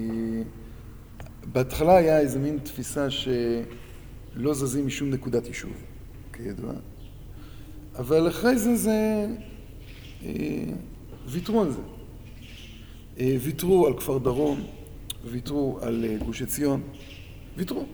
[1.51, 3.07] בהתחלה היה איזה מין תפיסה
[4.39, 5.73] שלא זזים משום נקודת יישוב,
[6.33, 6.73] כידוע,
[7.95, 9.27] אבל אחרי זה זה...
[10.25, 10.29] אה,
[11.27, 11.81] ויתרו על זה.
[13.19, 14.63] אה, ויתרו על כפר דרום,
[15.25, 16.81] ויתרו על אה, גוש עציון,
[17.57, 17.85] ויתרו.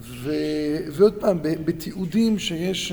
[0.00, 0.32] ו...
[0.92, 2.92] ועוד פעם, בתיעודים שיש,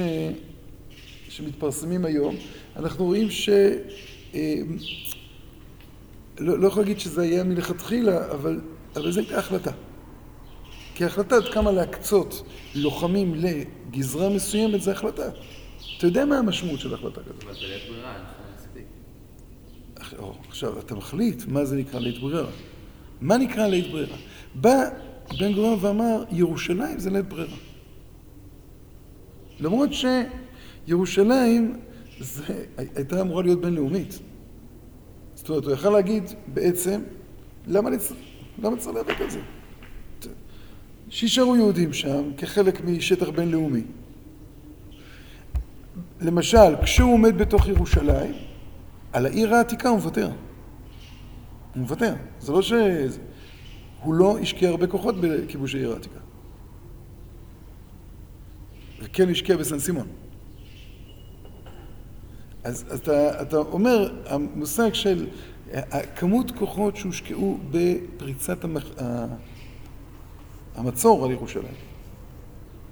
[1.30, 2.36] שמתפרסמים היום,
[2.76, 3.50] אנחנו רואים ש...
[6.40, 8.62] לא, לא יכול להגיד שזה היה מלכתחילה, אבל,
[8.96, 9.72] אבל זו הייתה החלטה.
[10.96, 12.44] כי ההחלטה עד כמה להקצות
[12.76, 15.30] לוחמים לגזרה מסוימת זה החלטה.
[15.98, 17.44] אתה יודע מה המשמעות של החלטה כזאת.
[17.44, 18.86] אבל בלית ברירה, אין לך מספיק.
[20.50, 22.50] עכשיו, אתה מחליט מה זה נקרא לית ברירה.
[23.22, 24.18] מה נקרא לית ברירה?
[24.56, 24.90] בא
[25.40, 27.58] בן גוריון ואמר, ירושלים זה לית ברירה.
[29.60, 29.90] למרות
[30.86, 31.80] שירושלים
[32.20, 34.20] זה, הייתה אמורה להיות בינלאומית.
[35.36, 37.02] זאת אומרת, הוא יכל להגיד בעצם,
[37.68, 38.12] למה, לצ...
[38.64, 39.40] למה צריך להיאבק על זה?
[41.16, 43.82] שישארו יהודים שם כחלק משטח בינלאומי.
[46.22, 48.34] למשל, כשהוא עומד בתוך ירושלים,
[49.14, 50.28] על העיר העתיקה הוא מוותר.
[50.28, 50.36] הוא
[51.76, 52.16] מוותר.
[52.40, 52.74] זה לא ש...
[54.02, 56.20] הוא לא השקיע הרבה כוחות בכיבוש העיר העתיקה.
[59.02, 60.08] וכן השקיע בסן סימון.
[62.64, 65.28] אז אתה, אתה אומר, המושג של
[66.16, 68.90] כמות כוחות שהושקעו בפריצת המח...
[70.76, 71.74] המצור על ירושלים.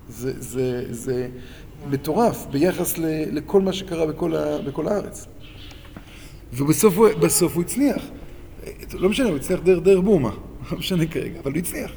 [0.09, 1.29] זה, זה, זה
[1.89, 3.05] מטורף ביחס ל,
[3.37, 5.27] לכל מה שקרה בכל, ה, בכל הארץ.
[6.53, 7.07] ובסוף הוא,
[7.53, 8.03] הוא הצליח.
[8.93, 10.29] לא משנה, הוא הצליח דרך דרך בומה,
[10.71, 11.91] לא משנה כרגע, אבל הוא הצליח.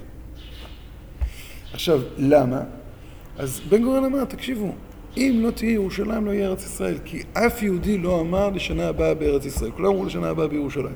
[1.73, 2.61] עכשיו, למה?
[3.39, 4.73] אז בן גוריון אמר, תקשיבו,
[5.17, 6.99] אם לא תהיה ירושלים, לא יהיה ארץ ישראל.
[7.05, 9.71] כי אף יהודי לא אמר לשנה הבאה בארץ ישראל.
[9.71, 10.95] כולם אמרו לשנה הבאה בירושלים.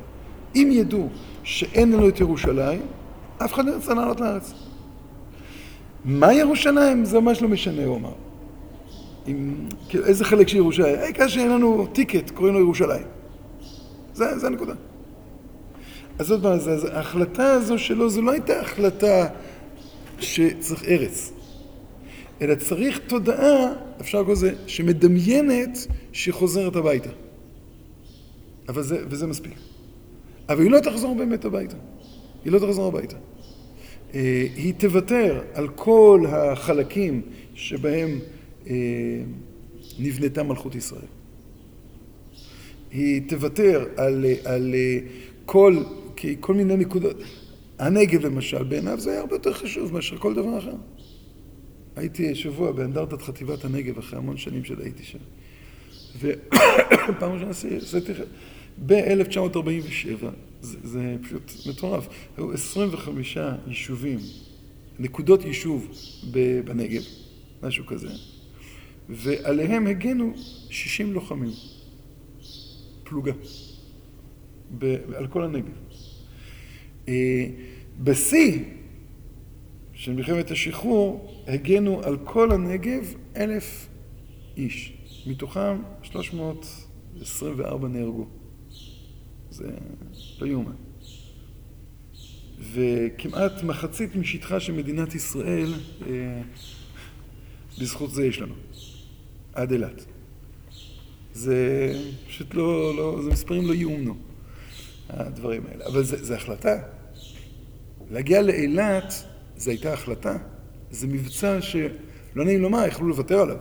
[0.55, 1.09] אם ידעו
[1.45, 2.81] שאין לנו את ירושלים,
[3.39, 4.55] אף אחד לא ירצה לעלות לארץ.
[6.05, 7.05] מה ירושלים?
[7.05, 8.13] זה ממש לא משנה, הוא אמר.
[9.27, 9.55] עם,
[9.89, 10.99] כאילו, איזה חלק של ירושלים?
[10.99, 13.05] העיקר שאין לנו טיקט, קוראים לו ירושלים.
[14.15, 14.75] זה, זה הנקודה.
[16.19, 16.59] אז עוד פעם,
[16.93, 19.27] ההחלטה הזו שלו, זו לא הייתה החלטה
[20.19, 21.33] שצריך ארץ.
[22.43, 27.11] אלא צריך תודעה, אפשר לקרוא לזה, שמדמיינת שחוזרת הביתה.
[28.69, 29.53] אבל זה, וזה מספיק.
[30.49, 31.77] אבל היא לא תחזור באמת הביתה.
[32.45, 33.17] היא לא תחזור הביתה.
[34.15, 37.23] אה, היא תוותר על כל החלקים
[37.55, 38.19] שבהם
[38.67, 38.75] אה,
[39.99, 41.07] נבנתה מלכות ישראל.
[42.91, 44.99] היא תוותר על, על אה,
[45.47, 45.77] כל,
[46.41, 47.17] כל מיני נקודות.
[47.79, 50.75] הנגב למשל, בעיניו זה היה הרבה יותר חשוב מאשר כל דבר אחר.
[51.97, 55.19] הייתי שבוע באנדרטת חטיבת הנגב אחרי המון שנים שהייתי שם.
[56.19, 58.13] ופעם ראשונה עשיתי...
[58.87, 60.25] ב-1947,
[60.63, 64.19] זה, פשוט מטורף, היו 25 יישובים,
[64.99, 65.89] נקודות יישוב
[66.65, 67.03] בנגב,
[67.63, 68.09] משהו כזה,
[69.09, 70.33] ועליהם הגנו
[70.71, 71.51] 60 לוחמים,
[73.05, 73.33] פלוגה,
[74.79, 75.73] ב, על כל הנגב.
[77.09, 77.47] אה,
[78.03, 78.65] בשיא
[79.93, 83.89] של מלחמת השחרור הגנו על כל הנגב אלף
[84.57, 84.93] איש,
[85.27, 88.40] מתוכם 324 נהרגו.
[89.51, 89.69] זה
[90.41, 90.73] לא יאומן.
[92.73, 95.75] וכמעט מחצית משטחה של מדינת ישראל,
[96.07, 96.43] אה,
[97.81, 98.55] בזכות זה יש לנו,
[99.53, 100.05] עד אילת.
[101.33, 101.93] זה
[102.27, 104.17] פשוט לא, לא, זה מספרים לא יאומנו,
[105.09, 105.87] הדברים האלה.
[105.87, 106.83] אבל זה, זה החלטה.
[108.11, 109.15] להגיע לאילת,
[109.57, 110.37] זו הייתה החלטה.
[110.91, 113.57] זה מבצע שלא נעים לומר, יכלו לוותר עליו.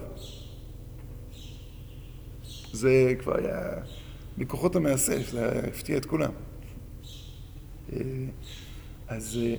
[2.71, 3.83] זה כבר היה
[4.39, 6.31] מכוחות המאסף, זה הפתיע את כולם.
[7.93, 7.99] אה,
[9.07, 9.55] אז, אה,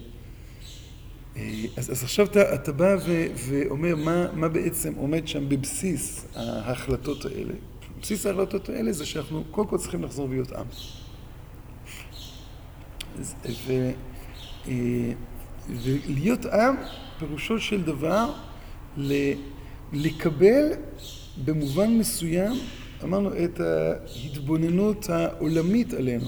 [1.37, 6.27] אה, אז, אז עכשיו אתה, אתה בא ו, ואומר מה, מה בעצם עומד שם בבסיס
[6.35, 7.55] ההחלטות האלה.
[8.01, 10.67] בסיס ההחלטות האלה זה שאנחנו קודם כל צריכים לחזור ולהיות עם.
[13.67, 13.91] ו,
[15.69, 16.77] ולהיות עם
[17.19, 18.33] פירושו של דבר
[19.93, 20.65] לקבל
[21.45, 22.53] במובן מסוים
[23.05, 26.27] אמרנו, את ההתבוננות העולמית עלינו.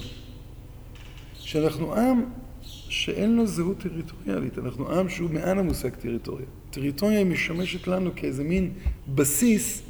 [1.39, 2.25] שאנחנו עם
[2.63, 6.45] שאין לו זהות טריטוריאלית, אנחנו עם שהוא מעל המושג טריטוריה.
[6.69, 8.73] טריטוריה היא משמשת לנו כאיזה מין
[9.15, 9.83] בסיס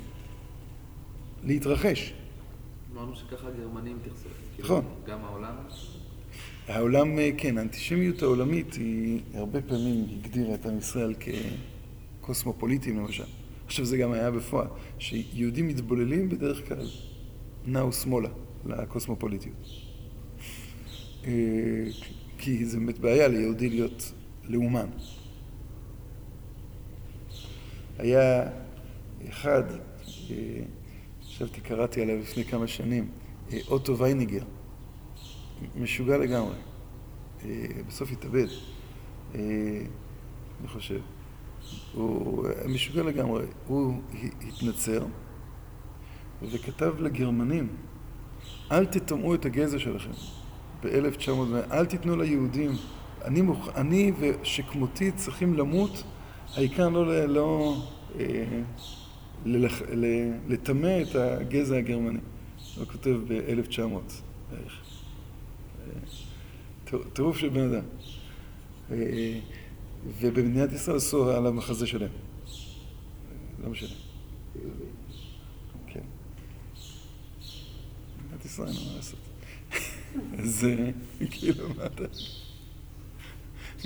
[1.43, 2.13] להתרחש.
[2.93, 4.29] אמרנו שככה הגרמנים התייחסו.
[4.59, 4.85] נכון.
[5.07, 5.53] גם העולם?
[6.67, 11.13] העולם, כן, האנטישמיות העולמית היא הרבה פעמים הגדירה את עם ישראל
[12.21, 13.23] כקוסמופוליטים למשל.
[13.73, 14.67] עכשיו זה גם היה בפועל,
[14.99, 16.87] שיהודים מתבוללים בדרך כלל
[17.65, 18.29] נעו שמאלה
[18.65, 19.55] לקוסמופוליטיות.
[21.25, 21.31] אה,
[22.37, 24.89] כי זה באמת בעיה ליהודי להיות לאומן.
[27.97, 28.49] היה
[29.29, 29.63] אחד,
[31.23, 33.07] חשבתי, אה, קראתי עליו לפני כמה שנים,
[33.53, 34.43] אה, אוטו וייניגר,
[35.75, 36.55] משוגע לגמרי,
[37.87, 38.47] בסוף התאבד.
[39.33, 40.99] אני חושב.
[41.93, 43.45] הוא משוגע לגמרי.
[43.67, 44.01] הוא
[44.47, 45.05] התנצר
[46.51, 47.67] וכתב לגרמנים,
[48.71, 50.11] אל תטמאו את הגזע שלכם
[50.83, 51.29] ב-1900,
[51.71, 52.71] אל תיתנו ליהודים,
[53.25, 53.69] אני, מוכ...
[53.75, 56.03] אני ושכמותי צריכים למות,
[56.55, 57.77] העיקר לא, לא
[58.19, 58.45] אה,
[59.45, 59.81] ללח...
[60.47, 62.19] לטמא את הגזע הגרמני.
[62.77, 63.81] הוא כותב ב-1900
[64.51, 64.81] בערך.
[66.93, 67.83] אה, טירוף של בן אדם.
[70.05, 72.11] אה, ובמדינת ישראל עשו על המחזה שלהם.
[73.63, 73.95] לא משנה.
[75.87, 75.99] כן.
[78.25, 79.19] מדינת ישראל, מה לעשות?
[80.39, 80.67] אז
[81.31, 82.03] כאילו, מה אתה...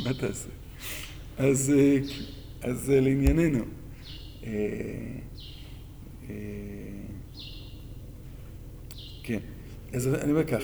[0.03, 0.49] מה תעשה?
[1.37, 1.73] אז,
[2.61, 3.63] אז לענייננו.
[9.23, 9.39] כן.
[9.93, 10.63] אז אני אומר כך.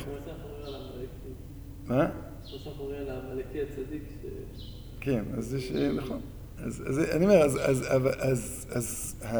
[1.88, 2.10] מה?
[2.10, 4.04] כמו שאנחנו אומרים על העמלקי הצדיק.
[5.04, 6.20] כן, אז יש, נכון.
[6.58, 7.86] אז, אז אני אומר, אז, אז,
[8.20, 9.36] אז, אז ה,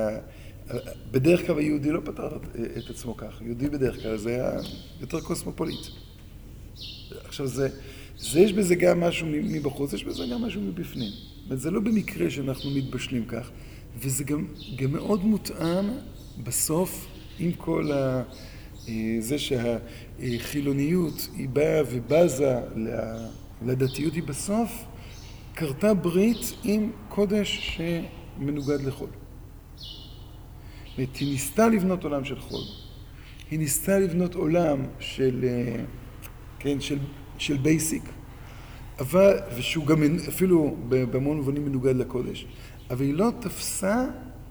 [1.12, 2.38] בדרך כלל היהודי לא פתר
[2.78, 3.42] את עצמו כך.
[3.42, 4.52] יהודי בדרך כלל זה היה
[5.02, 5.88] יותר קוסמופוליט.
[7.26, 7.70] עכשיו זה,
[8.18, 11.12] זה יש בזה גם משהו מבחוץ, יש בזה גם משהו מבפנים.
[11.12, 13.52] זאת אומרת, זה לא במקרה שאנחנו מתבשלים כך,
[14.00, 15.86] וזה גם, גם מאוד מותאם
[16.44, 17.08] בסוף
[17.40, 18.24] עם כל ה...
[19.20, 22.60] זה שהחילוניות היא באה ובזה
[23.66, 24.86] לדתיות, היא בסוף
[25.56, 29.10] כרתה ברית עם קודש שמנוגד לחול.
[30.98, 32.64] היא ניסתה לבנות עולם של חול.
[33.52, 35.46] היא ניסתה לבנות עולם של,
[36.60, 36.98] כן, של,
[37.38, 38.04] של בייסיק,
[39.00, 42.48] אבל, ושהוא גם אפילו בהמון מובנים מנוגד לקודש,
[42.90, 44.06] אבל היא לא תפסה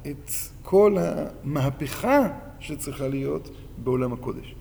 [0.07, 0.31] את
[0.63, 2.29] כל המהפכה
[2.61, 4.55] שצריכה להיות בעולם הקודש.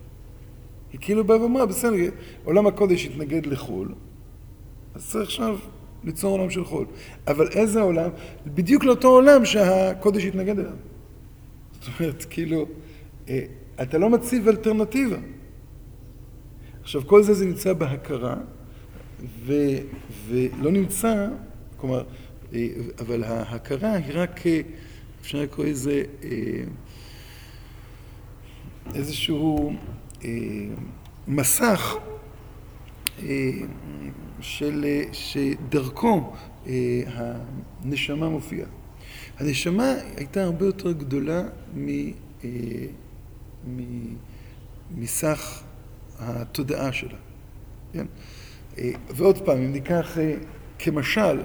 [0.91, 1.95] היא כאילו באה ואמרה, בסדר,
[2.43, 3.93] עולם הקודש התנגד לחול,
[4.95, 5.58] אז צריך עכשיו
[6.03, 6.85] ליצור עולם של חול.
[7.27, 8.09] אבל איזה עולם?
[8.47, 10.71] בדיוק לאותו עולם שהקודש התנגד אליו.
[11.81, 12.65] זאת אומרת, כאילו,
[13.29, 13.43] אה,
[13.81, 15.17] אתה לא מציב אלטרנטיבה.
[16.81, 18.35] עכשיו, כל זה זה נמצא בהכרה,
[19.45, 19.53] ו,
[20.27, 21.27] ולא נמצא,
[21.77, 22.03] כלומר,
[22.53, 22.67] אה,
[22.99, 24.61] אבל ההכרה היא רק, אה,
[25.21, 26.03] אפשר לקרוא לזה,
[28.95, 29.73] איזשהו
[31.27, 31.95] מסך
[34.41, 36.34] של, שדרכו
[37.06, 38.67] הנשמה מופיעה.
[39.39, 41.43] הנשמה הייתה הרבה יותר גדולה
[41.75, 42.12] מ,
[43.67, 44.15] מ,
[44.95, 45.63] מסך
[46.19, 47.17] התודעה שלה.
[47.93, 48.06] כן?
[49.10, 50.17] ועוד פעם, אם ניקח
[50.80, 51.41] כמשל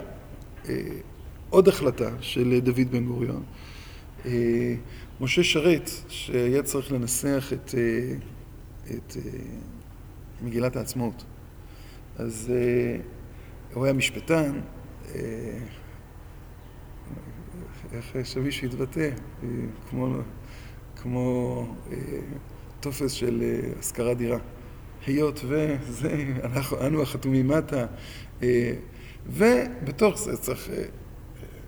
[1.51, 3.43] עוד החלטה של דוד בן גוריון,
[5.21, 7.75] משה שרת, שהיה צריך לנסח את,
[8.91, 9.17] את
[10.43, 11.25] מגילת העצמאות.
[12.19, 12.53] אז
[13.75, 14.61] הוא היה משפטן,
[17.93, 19.11] איך שמישהו התבטא,
[19.91, 20.17] כמו,
[20.97, 21.67] כמו
[22.81, 23.43] טופס של
[23.79, 24.39] השכרת דירה.
[25.07, 27.87] היות וזה, אנחנו, אנו החתומים מטה,
[29.27, 30.71] ובתוך זה צריך,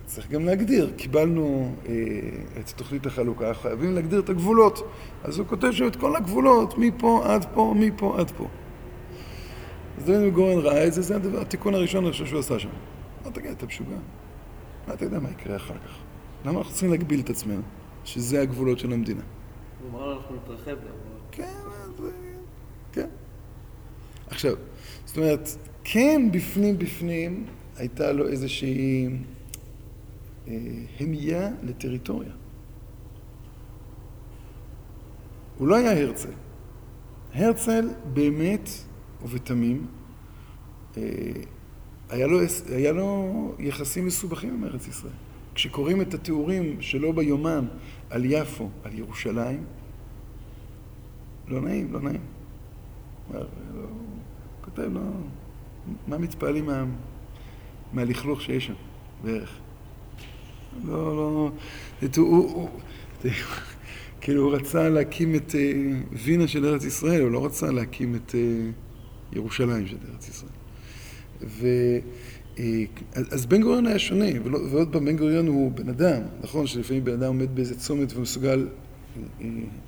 [0.05, 1.75] צריך גם להגדיר, קיבלנו
[2.61, 4.91] את תוכנית החלוקה, חייבים להגדיר את הגבולות.
[5.25, 8.49] אז הוא כותב שם את כל הגבולות, מפה עד פה, מפה עד פה.
[9.99, 12.69] אז דוד גורן ראה את זה, זה הדבר, התיקון הראשון אני חושב שהוא עשה שם.
[13.25, 13.97] מה תגיד, אתה משוגע?
[14.87, 15.99] מה אתה יודע מה יקרה אחר כך?
[16.45, 17.63] למה אנחנו צריכים להגביל את עצמנו?
[18.05, 19.21] שזה הגבולות של המדינה.
[19.83, 20.93] הוא אמר אנחנו נתרחב גם.
[21.33, 21.55] כן,
[22.93, 23.09] כן.
[24.31, 24.55] עכשיו,
[25.05, 25.49] זאת אומרת,
[25.85, 27.47] כן בפנים בפנים
[27.77, 29.09] הייתה לו איזושהי
[30.49, 30.55] אה,
[31.01, 32.33] המייה לטריטוריה.
[35.59, 36.33] הוא לא היה הרצל.
[37.35, 38.69] הרצל באמת
[39.23, 39.98] ובתמים אה,
[42.11, 45.13] היה לו, היה לו יחסים מסובכים עם ארץ ישראל.
[45.55, 47.67] כשקוראים את התיאורים שלו ביומן
[48.11, 49.65] על יפו, על ירושלים,
[51.49, 52.21] לא נעים, לא נעים.
[53.35, 53.41] לא,
[54.61, 55.01] כותב, לא,
[56.07, 56.85] מה מתפעלים מה,
[57.93, 58.75] מהלכלוך שיש שם,
[59.25, 59.59] בערך.
[60.85, 61.51] לא, לא,
[62.17, 62.69] הוא, הוא, הוא,
[64.21, 65.55] כאילו הוא רצה להקים את uh,
[66.13, 70.58] וינה של ארץ ישראל, הוא לא רצה להקים את uh, ירושלים של ארץ ישראל.
[71.43, 71.67] ו...
[73.15, 77.13] אז בן גוריון היה שונה, ועוד פעם, בן גוריון הוא בן אדם, נכון שלפעמים בן
[77.13, 78.69] אדם עומד באיזה צומת ומסוגל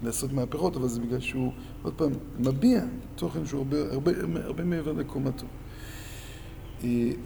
[0.02, 2.80] לעשות מהפכות, אבל זה בגלל שהוא, עוד פעם, מביע
[3.14, 4.12] תוכן שהוא הרבה, הרבה,
[4.44, 5.46] הרבה מעבר לקומתו.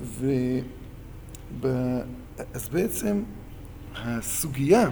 [0.03, 0.27] ו...
[2.55, 3.23] אז בעצם
[3.97, 4.91] הסוגיה,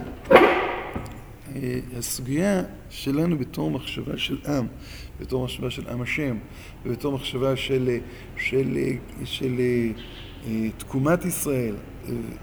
[1.97, 4.67] הסוגיה שלנו בתור מחשבה של עם,
[5.19, 6.37] בתור מחשבה של עם השם,
[6.85, 7.97] ובתור מחשבה של,
[8.37, 8.77] של, של,
[9.25, 9.61] של
[10.77, 11.75] תקומת ישראל,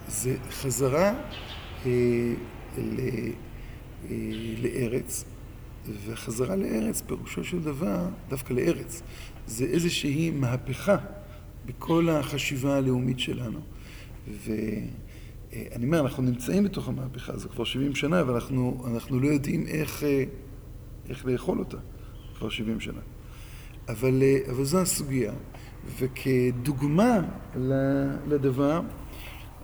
[0.08, 1.14] זה חזרה
[1.86, 1.90] אה,
[2.78, 3.00] ל,
[4.10, 4.16] אה,
[4.62, 5.24] לארץ,
[6.06, 9.02] וחזרה לארץ, פירושו של דבר, דווקא לארץ,
[9.46, 10.96] זה איזושהי מהפכה
[11.66, 13.60] בכל החשיבה הלאומית שלנו.
[15.52, 20.04] ואני אומר, אנחנו נמצאים בתוך המהפכה הזו כבר 70 שנה, אבל אנחנו, לא יודעים איך,
[20.04, 20.24] אה,
[21.08, 21.76] איך לאכול אותה
[22.38, 23.00] כבר 70 שנה.
[23.88, 25.32] אבל, אה, אבל זו הסוגיה.
[25.98, 27.20] וכדוגמה
[28.28, 28.80] לדבר,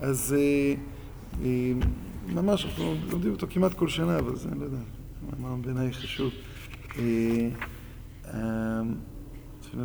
[0.00, 0.74] אז אה,
[2.28, 4.78] ממש אנחנו לומדים אותו כמעט כל שנה, אבל זה, אני לא יודע,
[5.38, 6.32] מה בעיניי חשוב.
[6.98, 7.50] אני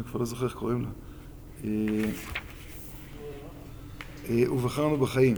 [0.05, 0.89] כבר לא זוכר איך קוראים לה.
[4.29, 5.35] ובחרנו בחיים.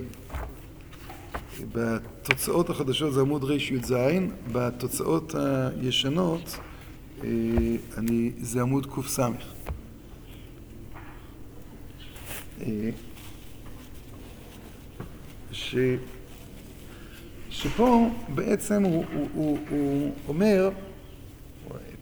[1.72, 3.94] בתוצאות החדשות זה עמוד רי"ז,
[4.52, 6.58] בתוצאות הישנות
[7.98, 9.20] אני, זה עמוד קס.
[15.52, 15.76] ש,
[17.50, 20.70] שפה בעצם הוא, הוא, הוא, הוא אומר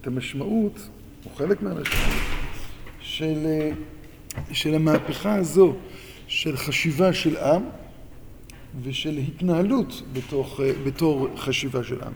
[0.00, 0.88] את המשמעות,
[1.24, 2.22] הוא חלק מהמשמעות,
[3.00, 3.46] של,
[4.52, 5.74] של המהפכה הזו
[6.32, 7.62] של חשיבה של עם
[8.82, 12.12] ושל התנהלות בתוך, בתור חשיבה של עם.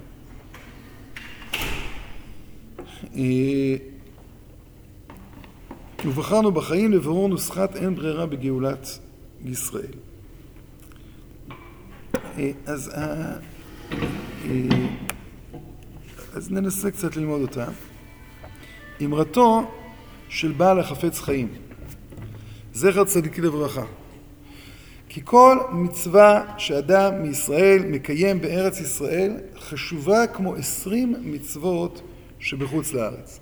[6.04, 8.98] ובחרנו בחיים לברור נוסחת אין ברירה בגאולת
[9.44, 9.92] ישראל.
[12.66, 12.92] אז,
[16.32, 17.66] אז ננסה קצת ללמוד אותה.
[19.04, 19.70] אמרתו
[20.28, 21.48] של בעל החפץ חיים,
[22.72, 23.84] זכר צדיק לברכה.
[25.16, 32.02] כי כל מצווה שאדם מישראל מקיים בארץ ישראל חשובה כמו עשרים מצוות
[32.38, 33.40] שבחוץ לארץ.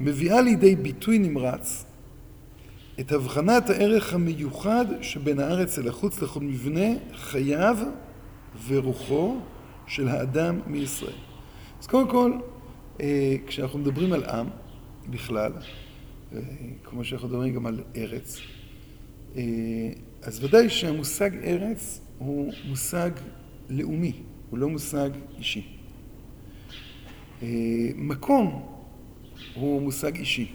[0.00, 1.84] מביאה לידי ביטוי נמרץ
[3.00, 7.76] את הבחנת הערך המיוחד שבין הארץ אל החוץ לכל מבנה חייו
[8.66, 9.36] ורוחו
[9.86, 11.18] של האדם מישראל.
[11.80, 12.32] אז קודם כל,
[13.00, 14.46] אה, כשאנחנו מדברים על עם
[15.10, 15.52] בכלל,
[16.32, 16.40] אה,
[16.84, 18.40] כמו שאנחנו מדברים גם על ארץ,
[20.22, 23.10] אז ודאי שהמושג ארץ הוא מושג
[23.70, 24.12] לאומי,
[24.50, 25.66] הוא לא מושג אישי.
[27.96, 28.66] מקום
[29.54, 30.52] הוא מושג אישי,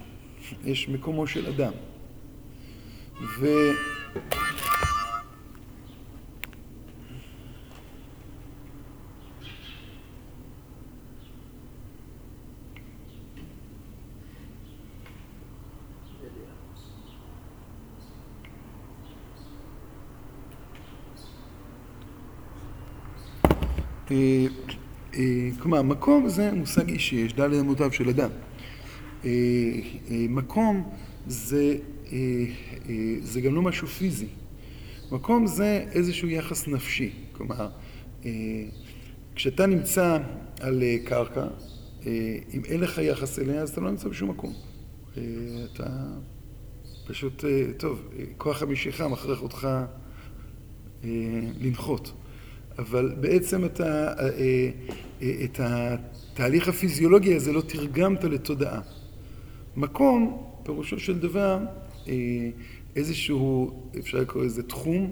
[0.64, 1.72] יש מקומו של אדם.
[3.40, 3.46] ו...
[25.58, 28.30] כלומר, מקום זה מושג אישי, יש דלת אמותיו של אדם.
[29.24, 29.30] אה,
[30.10, 30.90] מקום
[31.26, 31.76] זה,
[33.22, 34.26] זה גם לא משהו פיזי.
[35.12, 37.10] מקום זה איזשהו יחס נפשי.
[37.32, 37.68] כלומר,
[39.34, 40.18] כשאתה נמצא
[40.60, 41.46] על קרקע,
[42.54, 44.52] אם אין לך יחס אליה, אז אתה לא נמצא בשום מקום.
[45.72, 45.86] אתה
[47.06, 47.44] פשוט,
[47.76, 49.68] טוב, כוח המשיכה מכריח אותך
[51.60, 52.12] לנחות.
[52.78, 54.28] אבל בעצם אתה, אה,
[55.22, 58.80] אה, את התהליך הפיזיולוגי הזה לא תרגמת לתודעה.
[59.76, 61.58] מקום, פירושו של דבר,
[62.08, 62.14] אה,
[62.96, 65.10] איזשהו, אפשר לקרוא לזה תחום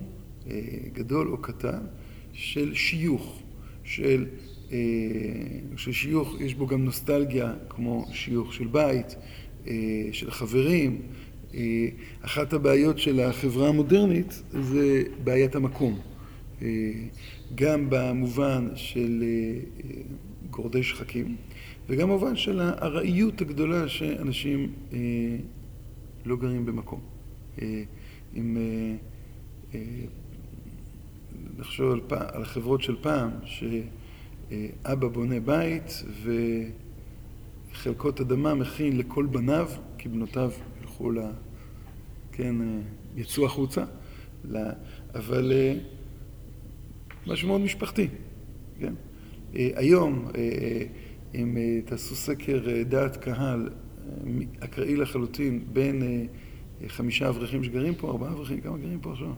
[0.92, 1.78] גדול או קטן,
[2.32, 3.42] של שיוך,
[3.84, 4.26] של,
[5.76, 9.16] של שיוך, יש בו גם נוסטלגיה, כמו שיוך של בית,
[10.12, 11.02] של חברים.
[12.22, 15.98] אחת הבעיות של החברה המודרנית זה בעיית המקום.
[17.54, 19.60] גם במובן של אה,
[20.50, 21.36] גורדי שחקים,
[21.88, 24.98] וגם במובן של הארעיות הגדולה שאנשים אה,
[26.24, 27.00] לא גרים במקום.
[27.62, 27.82] אה,
[28.36, 28.56] אם
[31.58, 36.04] נחשוב על, על החברות של פעם, שאבא בונה בית
[37.72, 40.50] וחלקות אדמה מכין לכל בניו, כי בנותיו
[40.80, 41.18] ילכו ל...
[42.32, 42.54] כן,
[43.16, 43.84] יצאו החוצה,
[45.14, 45.52] אבל
[47.26, 48.08] משהו מאוד משפחתי,
[48.80, 48.92] כן?
[49.56, 50.82] אה, היום, אה, אה,
[51.34, 53.68] אם תעשו סקר דעת קהל
[54.60, 56.26] אקראי לחלוטין בין
[56.88, 59.32] חמישה אברכים שגרים פה, ארבעה אברכים, כמה גרים פה עכשיו?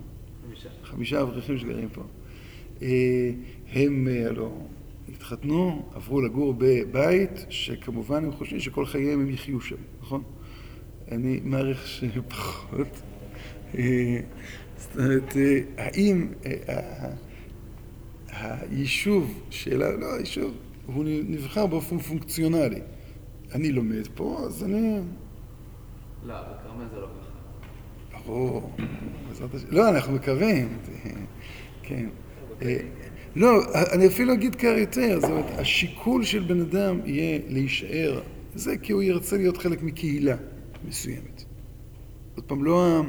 [0.47, 0.69] חמישה.
[0.83, 2.03] חמישה אברכים שגרים פה.
[3.73, 4.51] הם הלוא
[5.09, 10.23] התחתנו, עברו לגור בבית, שכמובן הם חושבים שכל חייהם הם יחיו שם, נכון?
[11.11, 13.03] אני מעריך שפחות.
[14.77, 15.37] זאת אומרת,
[15.77, 16.29] האם
[18.41, 19.97] היישוב של ה...
[19.97, 20.55] לא, היישוב,
[20.87, 22.81] הוא נבחר באופן פונקציונלי.
[23.55, 24.99] אני לומד פה, אז אני...
[26.27, 28.19] לא, בכרמל זה לא ככה.
[28.27, 28.71] ברור.
[29.29, 29.67] בעזרת השם.
[29.71, 30.79] לא, אנחנו מקווים.
[31.83, 32.09] כן.
[32.63, 32.77] אה,
[33.37, 33.49] לא,
[33.93, 38.21] אני אפילו אגיד קר יותר, זאת אומרת, השיקול של בן אדם יהיה להישאר,
[38.55, 40.37] זה כי הוא ירצה להיות חלק מקהילה
[40.89, 41.45] מסוימת.
[42.37, 43.03] עוד פעם, לא,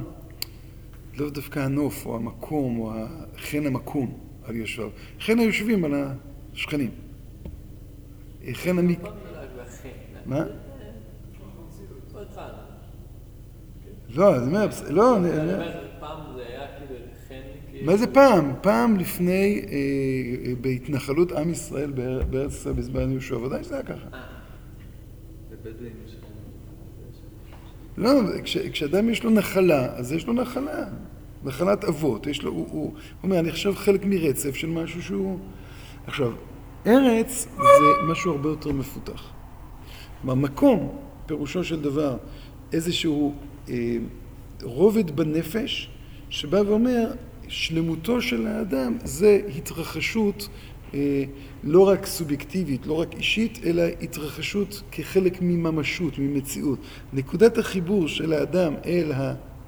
[1.18, 2.94] לא דווקא הנוף או המקום או
[3.38, 4.90] חן המקום על יושביו,
[5.20, 5.92] חן היושבים על
[6.54, 6.90] השכנים.
[8.54, 9.00] חן המק...
[10.26, 10.40] מה?
[10.40, 10.52] לא.
[14.16, 15.88] לא, אני אומר, לא, אני אומר...
[16.00, 16.96] פעם זה היה כאילו
[17.28, 17.36] חן,
[17.72, 17.86] כאילו...
[17.86, 18.54] מה זה פעם?
[18.62, 19.72] פעם לפני, אה,
[20.48, 23.94] אה, בהתנחלות עם ישראל באר- בארץ ישראל בזמן יהושע, ודאי שזה היה ככה.
[23.96, 24.16] לך...
[27.98, 28.12] לא,
[28.44, 30.88] כש, כשאדם יש לו נחלה, אז יש לו נחלה.
[31.44, 32.92] נחלת אבות, יש לו, הוא, הוא, הוא
[33.24, 35.40] אומר, אני עכשיו חלק מרצף של משהו שהוא...
[36.08, 36.32] עכשיו,
[36.88, 39.24] ארץ זה משהו הרבה יותר מפותח.
[40.22, 42.18] כלומר, מקום, פירושו של דבר,
[42.74, 43.34] איזשהו
[43.70, 43.98] אה,
[44.62, 45.90] רובד בנפש,
[46.30, 47.12] שבא ואומר,
[47.48, 50.50] שלמותו של האדם זה התרחשות
[50.94, 51.24] אה,
[51.64, 56.80] לא רק סובייקטיבית, לא רק אישית, אלא התרחשות כחלק מממשות, ממציאות.
[57.14, 59.12] נקודת החיבור של האדם אל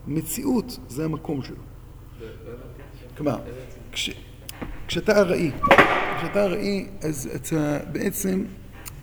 [0.08, 1.56] המציאות זה המקום שלו.
[3.18, 3.40] כלומר,
[3.92, 4.10] כש,
[4.88, 5.52] כשאתה ארעי,
[6.18, 8.46] כשאתה ארעי, אז אתה בעצם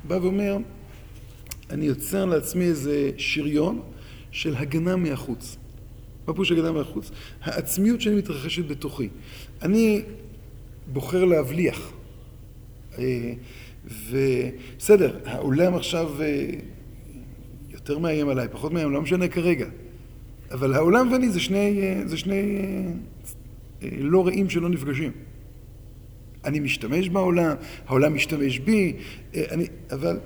[0.04, 0.56] בא ואומר,
[1.70, 3.82] אני יוצר לעצמי איזה שריון
[4.30, 5.56] של הגנה מהחוץ.
[6.26, 7.10] מה פירוש הגנה מהחוץ?
[7.42, 9.08] העצמיות שלי מתרחשת בתוכי.
[9.62, 10.02] אני
[10.86, 11.92] בוחר להבליח.
[12.98, 13.32] אה,
[13.84, 16.50] ובסדר, העולם עכשיו אה,
[17.70, 19.66] יותר מאיים עליי, פחות מאיים, לא משנה כרגע.
[20.50, 22.92] אבל העולם ואני זה שני, אה, זה שני אה,
[23.82, 25.12] אה, לא רעים שלא נפגשים.
[26.44, 28.96] אני משתמש בעולם, העולם משתמש בי,
[29.34, 30.18] אני, אבל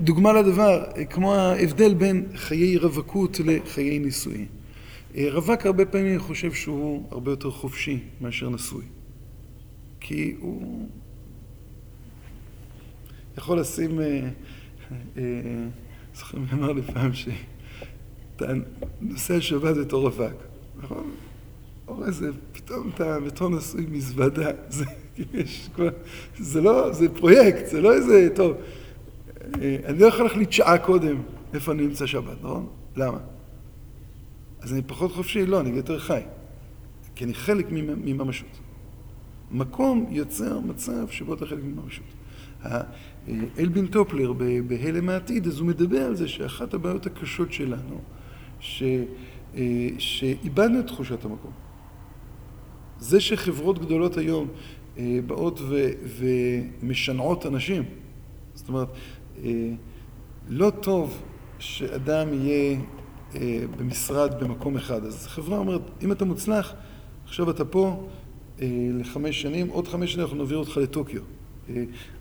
[0.00, 4.46] דוגמה לדבר, כמו ההבדל בין חיי רווקות לחיי נישואין.
[5.16, 8.84] אה, רווק הרבה פעמים חושב שהוא הרבה יותר חופשי מאשר נשוי.
[10.00, 10.88] כי הוא
[13.38, 14.00] יכול לשים,
[16.14, 17.10] זוכרים אמר לי פעם
[18.38, 18.52] שאתה
[19.00, 20.32] נוסע שבת בתור רווק,
[20.82, 21.10] נכון?
[21.88, 24.84] או איזה, פתאום אתה בתור נשוי מזוודה, זה,
[25.34, 25.88] יש כבר,
[26.38, 28.56] זה לא, זה פרויקט, זה לא איזה, טוב,
[29.62, 31.16] אה, אני לא יכול להחליט שעה קודם
[31.54, 32.66] איפה אני נמצא שבת, נכון?
[32.96, 33.18] למה?
[34.60, 35.46] אז אני פחות חופשי?
[35.46, 36.20] לא, אני יותר חי.
[37.14, 38.48] כי אני חלק ממ- מממשות.
[39.52, 42.04] מקום יוצר מצב שבו אתה חלק מממשות.
[42.64, 42.80] אה,
[43.58, 44.32] אלבין טופלר
[44.66, 48.00] בהלם העתיד, אז הוא מדבר על זה שאחת הבעיות הקשות שלנו,
[48.60, 48.82] ש-
[49.56, 51.50] אה, שאיבדנו את תחושת המקום.
[52.98, 54.48] זה שחברות גדולות היום
[54.98, 55.90] אה, באות ו-
[56.82, 57.82] ומשנעות אנשים,
[58.54, 58.88] זאת אומרת,
[59.44, 59.70] אה,
[60.48, 61.22] לא טוב
[61.58, 62.78] שאדם יהיה
[63.78, 65.04] במשרד במקום אחד.
[65.04, 66.74] אז חברה אומרת, אם אתה מוצלח,
[67.24, 68.08] עכשיו אתה פה
[68.94, 71.22] לחמש שנים, עוד חמש שנים אנחנו נעביר אותך לטוקיו.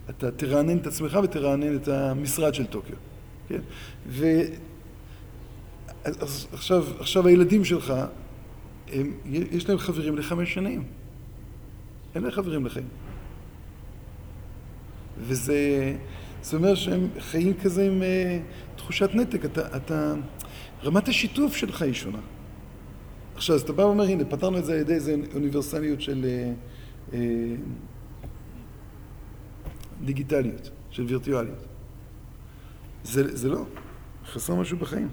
[0.09, 2.95] אתה תרענן את עצמך ותרענן את המשרד של טוקיו.
[3.47, 3.59] כן?
[6.05, 7.93] אז, עכשיו, עכשיו הילדים שלך,
[8.87, 10.83] הם, יש להם חברים לחמש שנים.
[12.15, 12.87] אין להם חברים לחיים.
[15.19, 15.95] וזה
[16.43, 18.05] זה אומר שהם חיים כזה עם uh,
[18.77, 19.45] תחושת נתק.
[19.45, 20.13] אתה, אתה,
[20.83, 22.19] רמת השיתוף שלך היא שונה.
[23.35, 27.11] עכשיו, אז אתה בא ואומר, הנה, פתרנו את זה על ידי איזו אוניברסליות של uh,
[27.11, 27.15] uh,
[30.05, 31.65] דיגיטליות, של וירטואליות.
[33.03, 33.65] זה, זה לא,
[34.25, 35.09] חסר משהו בחיים.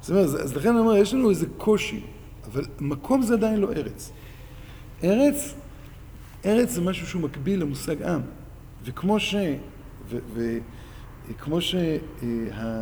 [0.00, 2.00] זאת אומרת, אז לכן אני אומר, יש לנו איזה קושי,
[2.46, 4.12] אבל מקום זה עדיין לא ארץ.
[5.04, 5.54] ארץ,
[6.44, 8.20] ארץ זה משהו שהוא מקביל למושג עם.
[8.84, 9.34] וכמו ש...
[10.08, 10.58] ו, ו,
[11.38, 12.76] כמו שהאדם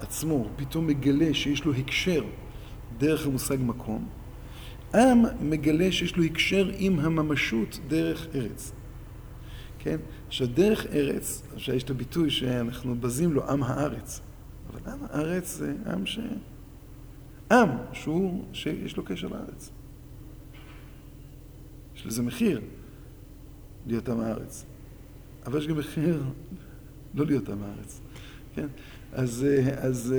[0.00, 2.24] עצמו פתאום מגלה שיש לו הקשר
[2.98, 4.08] דרך המושג מקום,
[4.94, 8.72] עם מגלה שיש לו הקשר עם הממשות דרך ארץ.
[9.78, 9.96] כן?
[10.28, 14.20] עכשיו, דרך ארץ, עכשיו יש את הביטוי שאנחנו בזים לו, עם הארץ.
[14.74, 16.18] אבל עם הארץ זה עם ש...
[17.52, 19.70] עם שהוא, שיש לו קשר לארץ.
[21.96, 22.60] יש לזה מחיר,
[23.86, 24.64] להיות עם הארץ.
[25.46, 26.22] אבל יש גם מחיר
[27.14, 28.00] לא להיות עם הארץ.
[28.54, 28.66] כן?
[29.12, 29.46] אז,
[29.76, 30.14] אז,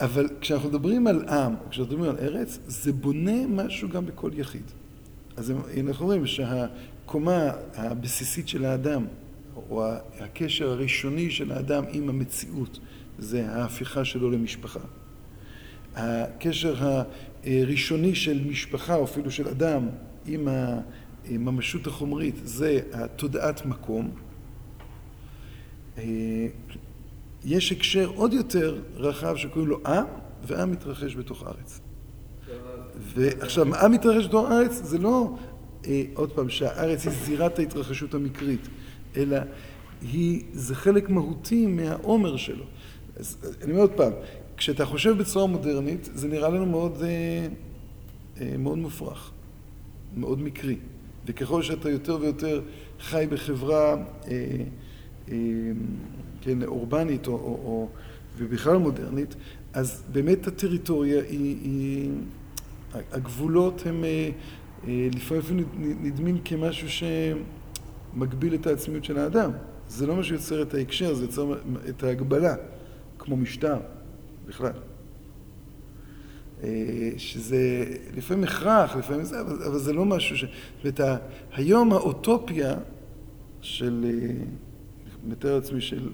[0.00, 4.62] אבל כשאנחנו מדברים על עם, כשאנחנו מדברים על ארץ, זה בונה משהו גם בכל יחיד.
[5.36, 9.06] אז אנחנו רואים שהקומה הבסיסית של האדם,
[9.70, 9.84] או
[10.20, 12.78] הקשר הראשוני של האדם עם המציאות,
[13.18, 14.80] זה ההפיכה שלו למשפחה.
[15.94, 16.74] הקשר
[17.44, 19.88] הראשוני של משפחה, או אפילו של אדם,
[20.26, 20.48] עם
[21.28, 24.10] הממשות החומרית, זה התודעת מקום.
[27.44, 30.04] יש הקשר עוד יותר רחב שקוראים לו עם,
[30.46, 31.80] ועם מתרחש בתוך הארץ.
[33.14, 35.36] ועכשיו, עם מתרחש בתוך הארץ זה לא,
[35.86, 38.68] אה, עוד פעם, שהארץ היא זירת ההתרחשות המקרית,
[39.16, 39.38] אלא
[40.02, 42.64] היא, זה חלק מהותי מהעומר שלו.
[43.16, 44.12] אז אני אומר עוד פעם,
[44.56, 47.46] כשאתה חושב בצורה מודרנית, זה נראה לנו מאוד, אה,
[48.40, 49.30] אה, מאוד מופרך,
[50.16, 50.76] מאוד מקרי.
[51.26, 52.60] וככל שאתה יותר ויותר
[53.00, 54.56] חי בחברה אה,
[55.28, 55.36] אה,
[56.40, 57.88] כן, אורבנית או, או, או,
[58.38, 59.34] ובכלל מודרנית,
[59.72, 62.10] אז באמת הטריטוריה היא, היא
[63.12, 64.30] הגבולות הם אה,
[64.88, 65.64] אה, לפעמים
[66.02, 66.88] נדמים כמשהו
[68.14, 69.50] שמגביל את העצמיות של האדם.
[69.88, 71.54] זה לא מה שיוצר את ההקשר, זה יוצר
[71.88, 72.54] את ההגבלה,
[73.18, 73.76] כמו משטר
[74.46, 74.72] בכלל.
[76.62, 77.84] אה, שזה
[78.16, 80.44] לפעמים הכרח, לפעמים זה, אבל, אבל זה לא משהו ש...
[80.84, 81.20] זאת אומרת,
[81.52, 82.74] היום האוטופיה
[83.60, 84.04] של,
[85.28, 86.08] מתאר לעצמי של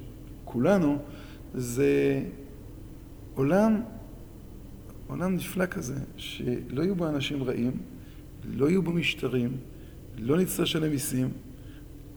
[0.44, 0.98] כולנו,
[1.54, 2.22] זה
[3.34, 3.82] עולם,
[5.06, 7.72] עולם נפלא כזה, שלא יהיו בו אנשים רעים,
[8.44, 9.56] לא יהיו בו משטרים,
[10.18, 11.28] לא נצטרך לשלם מיסים,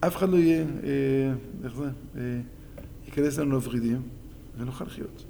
[0.07, 1.33] אף אחד לא יהיה, אה,
[1.63, 2.39] איך זה, אה,
[3.05, 4.01] ייכנס לנו לוורידים,
[4.57, 5.25] ונוכל לחיות.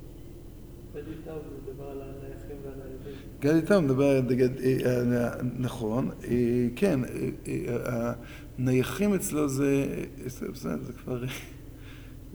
[3.44, 7.00] גדי טאו מדבר על אה, נכון, אה, כן,
[7.48, 8.14] אה,
[8.60, 9.86] הנייחים אצלו זה,
[10.26, 11.24] זה כבר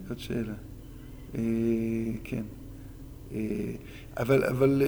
[0.09, 0.55] עוד שאלה.
[2.25, 2.43] כן.
[4.17, 4.83] אבל, אבל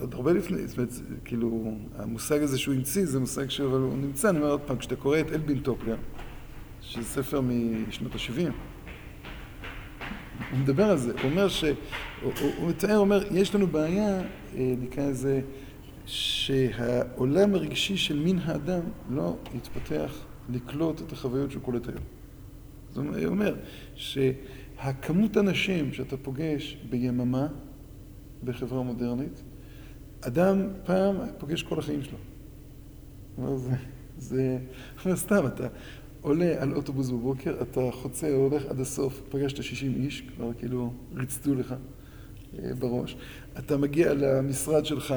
[0.00, 0.92] עוד הרבה לפני, זאת אומרת,
[1.24, 5.20] כאילו, המושג הזה שהוא המציא זה מושג שהוא נמצא, אני אומר עוד פעם, כשאתה קורא
[5.20, 5.96] את אלבין טופלר,
[6.80, 8.52] שזה ספר משנות ה-70,
[10.50, 11.64] הוא מדבר על זה, הוא אומר ש...
[12.22, 14.20] הוא, הוא מתאר, הוא אומר, יש לנו בעיה,
[14.56, 15.40] אה, נקרא לזה,
[16.06, 22.04] שהעולם הרגשי של מין האדם לא יתפתח לקלוט את החוויות שהוא קולט היום.
[22.90, 23.56] זאת הוא אומר
[23.94, 27.46] שהכמות אנשים שאתה פוגש ביממה
[28.44, 29.42] בחברה מודרנית,
[30.20, 32.18] אדם פעם פוגש כל החיים שלו.
[33.56, 33.70] זה,
[34.18, 34.58] זה,
[35.04, 35.66] זה סתם, אתה,
[36.20, 41.54] עולה על אוטובוס בבוקר, אתה חוצה, הולך עד הסוף, פגשת 60 איש, כבר כאילו ריצדו
[41.54, 41.74] לך
[42.58, 43.16] אה, בראש.
[43.58, 45.14] אתה מגיע למשרד שלך,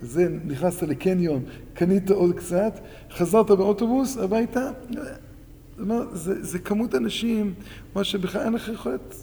[0.00, 1.44] זה, נכנסת לקניון,
[1.74, 2.80] קנית עוד קצת,
[3.10, 7.54] חזרת באוטובוס הביתה, זאת אומרת, זה, זה כמות אנשים,
[7.94, 9.14] מה שבכלל אין לך יכולת,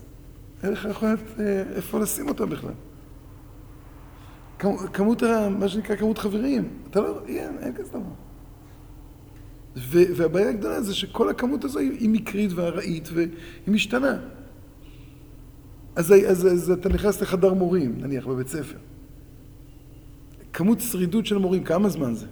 [0.63, 2.73] אין לך יכולת אה, איפה לשים אותם בכלל.
[4.93, 5.23] כמות,
[5.59, 8.24] מה שנקרא כמות חברים, אתה לא, אין, אין כזה דבר.
[9.75, 13.27] והבעיה הגדולה זה שכל הכמות הזו היא מקרית וארעית והיא
[13.67, 14.17] משתנה.
[15.95, 18.77] אז, אז, אז אתה נכנס לחדר מורים, נניח בבית ספר.
[20.53, 22.25] כמות שרידות של מורים, כמה זמן זה?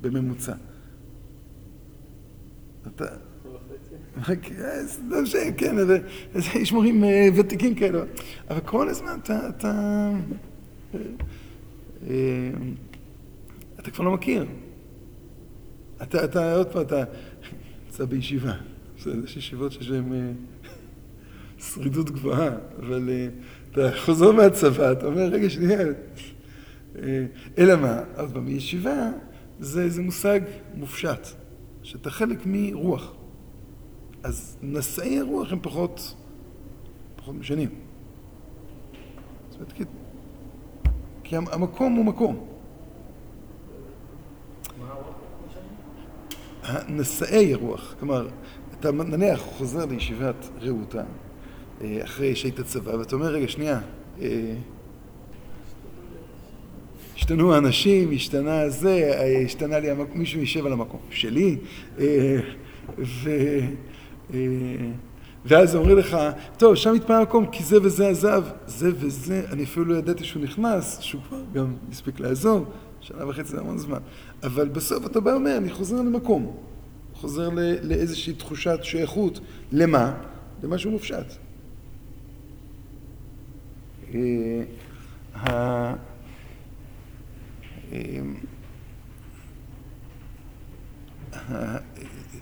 [0.00, 0.52] בממוצע.
[2.86, 3.04] אתה...
[5.08, 5.22] לא
[5.56, 5.76] כן,
[6.54, 8.02] יש מורים אה, ותיקים כאלה,
[8.50, 10.10] אבל כל הזמן אתה, אתה,
[12.08, 12.50] אה,
[13.78, 14.46] אתה כבר לא מכיר.
[16.02, 17.04] אתה, אתה, עוד פעם, אתה
[17.86, 18.52] נמצא בישיבה.
[19.24, 20.32] יש ישיבות שיש להן אה,
[21.58, 22.48] שרידות גבוהה,
[22.78, 23.28] אבל אה,
[23.70, 25.80] אתה חוזר מהצבא, אתה אומר, רגע, שנייה.
[26.98, 27.26] אה,
[27.58, 28.00] אלא מה?
[28.16, 29.10] עוד פעם, ישיבה
[29.60, 30.40] זה, זה מושג
[30.74, 31.26] מופשט,
[31.82, 33.12] שאתה חלק מרוח.
[34.22, 36.14] אז נשאי הרוח הם פחות,
[37.16, 37.68] פחות משנים.
[39.50, 39.72] זאת אומרת,
[41.24, 42.46] כי המקום הוא מקום.
[46.88, 47.94] נשאי רוח.
[47.98, 48.28] כלומר,
[48.80, 51.02] אתה נניח חוזר לישיבת רעותה,
[51.80, 53.80] אה, אחרי שהיית צבא, ואתה אומר, רגע, שנייה,
[54.20, 54.54] אה,
[57.16, 61.56] השתנו האנשים, השתנה זה, אה, השתנה לי המקום, מישהו יישב על המקום שלי,
[62.98, 63.30] ו...
[65.44, 66.16] ואז אומרים לך,
[66.56, 70.42] טוב, שם התפנה המקום כי זה וזה עזב, זה וזה, אני אפילו לא ידעתי שהוא
[70.42, 72.64] נכנס, שהוא כבר גם הספיק לעזוב,
[73.00, 73.98] שנה וחצי זה המון זמן.
[74.42, 76.56] אבל בסוף אתה בא ואומר, אני חוזר למקום.
[77.14, 77.48] חוזר
[77.82, 79.40] לאיזושהי תחושת שייכות.
[79.72, 80.14] למה?
[80.62, 81.26] למשהו מופשט.
[84.14, 84.62] אה,
[85.34, 85.94] אה,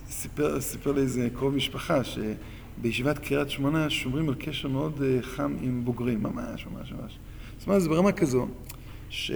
[0.09, 5.55] סיפר, סיפר לי איזה קרוב משפחה שבישיבת קריית שמונה שומרים על קשר מאוד אה, חם
[5.61, 7.19] עם בוגרים, ממש ממש ממש.
[7.57, 8.47] זאת אומרת, זה ברמה כזו,
[9.09, 9.31] ש...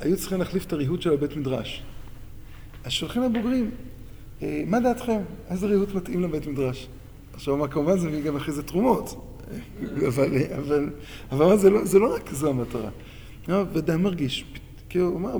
[0.00, 1.82] היו צריכים להחליף את הריהוט של הבית מדרש.
[2.84, 3.70] אז שולחים לבוגרים,
[4.42, 5.20] אה, מה דעתכם?
[5.50, 6.88] איזה ריהוט מתאים לבית מדרש?
[7.32, 9.38] עכשיו, מה כמובן זה מביא גם אחרי זה תרומות,
[10.08, 10.90] אבל, אבל,
[11.32, 12.90] אבל זה, לא, זה לא רק זו המטרה.
[13.48, 14.44] ואדם מרגיש,
[14.88, 15.36] כאילו, הוא אמר,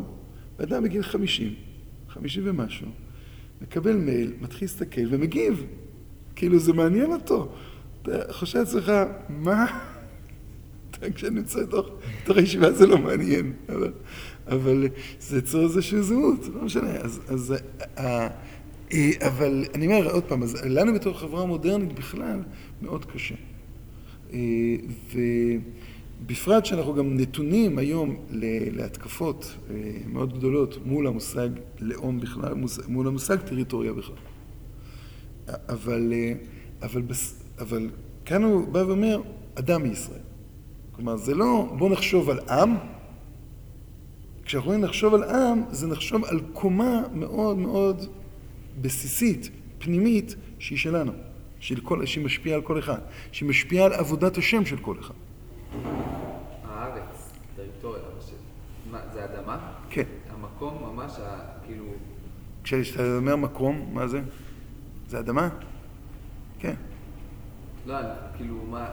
[0.63, 1.55] אדם בגיל חמישים,
[2.09, 2.87] חמישים ומשהו,
[3.63, 5.65] מקבל מייל, מתחיל להסתכל ומגיב.
[6.37, 7.49] כאילו זה מעניין אותו.
[8.03, 8.93] אתה חושב לעצמך,
[9.29, 9.67] מה?
[11.15, 13.93] כשאני נמצא בתוך הישיבה זה לא מעניין, אבל,
[14.49, 14.87] אבל
[15.21, 16.91] זה יצור איזושהי זהות, לא משנה.
[16.91, 17.55] אז, אז,
[17.99, 18.29] אה,
[18.93, 22.43] אה, אבל אני אומר עוד פעם, אז לנו בתור חברה מודרנית בכלל
[22.83, 23.35] מאוד קשה.
[24.33, 24.39] אה,
[25.15, 28.17] ובפרט שאנחנו גם נתונים היום
[28.73, 29.57] להתקפות
[30.07, 31.49] מאוד גדולות מול המושג
[31.81, 32.55] לאום בכלל,
[32.89, 34.17] מול המושג טריטוריה בכלל.
[35.69, 36.13] אבל,
[36.83, 37.03] אבל,
[37.59, 37.91] אבל
[38.25, 39.21] כאן הוא בא ואומר,
[39.55, 40.21] אדם מישראל.
[40.93, 42.75] כלומר, זה לא בוא נחשוב על עם,
[44.49, 48.05] כשאנחנו אומרים לחשוב על עם, זה נחשוב על קומה מאוד מאוד
[48.81, 51.13] בסיסית, פנימית, שהיא שלנו,
[51.61, 52.99] של כל, שהיא משפיעה על כל אחד,
[53.33, 55.15] שהיא משפיעה על עבודת השם של כל אחד.
[56.65, 58.37] הארץ, טריטוריה, מה.
[58.91, 59.59] מה, זה אדמה?
[59.91, 60.05] כן.
[60.31, 61.13] המקום ממש,
[61.67, 61.85] כאילו...
[62.65, 64.21] כשאתה אומר מקום, מה זה?
[65.09, 65.49] זה אדמה?
[66.59, 66.75] כן.
[67.87, 67.97] לא,
[68.37, 68.87] כאילו, מה...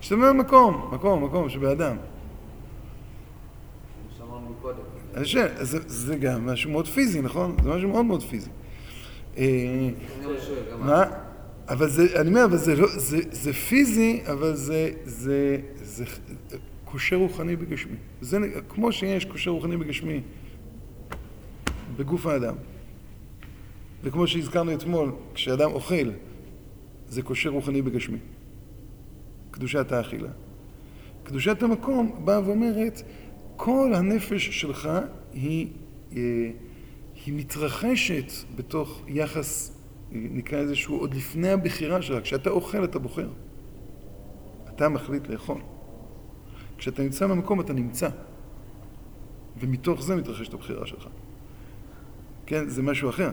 [0.00, 1.96] כשאתה אומר מקום, מקום, מקום שבאדם.
[4.62, 4.78] קודם.
[5.14, 7.56] אני חושב, זה, זה גם משהו מאוד פיזי, נכון?
[7.62, 8.50] זה משהו מאוד מאוד פיזי.
[9.36, 9.90] אה,
[10.72, 10.86] גם...
[10.86, 11.04] מה?
[11.68, 16.04] אבל זה, אני אומר, אבל זה לא, זה, זה פיזי, אבל זה, זה, זה,
[16.84, 17.96] קושר רוחני בגשמי.
[18.20, 18.38] זה
[18.68, 20.20] כמו שיש קושר רוחני בגשמי
[21.96, 22.54] בגוף האדם.
[24.02, 26.10] וכמו שהזכרנו אתמול, כשאדם אוכל,
[27.08, 28.18] זה קושר רוחני בגשמי.
[29.50, 30.28] קדושת האכילה.
[31.22, 33.02] קדושת המקום באה ואומרת,
[33.62, 34.88] כל הנפש שלך
[35.32, 35.68] היא,
[36.16, 36.50] אה,
[37.26, 39.74] היא מתרחשת בתוך יחס, אה,
[40.12, 42.22] נקרא לזה שהוא עוד לפני הבחירה שלך.
[42.22, 43.28] כשאתה אוכל אתה בוחר.
[44.68, 45.60] אתה מחליט לאכול.
[46.78, 48.08] כשאתה נמצא במקום אתה נמצא.
[49.58, 51.06] ומתוך זה מתרחשת הבחירה שלך.
[52.46, 53.30] כן, זה משהו אחר.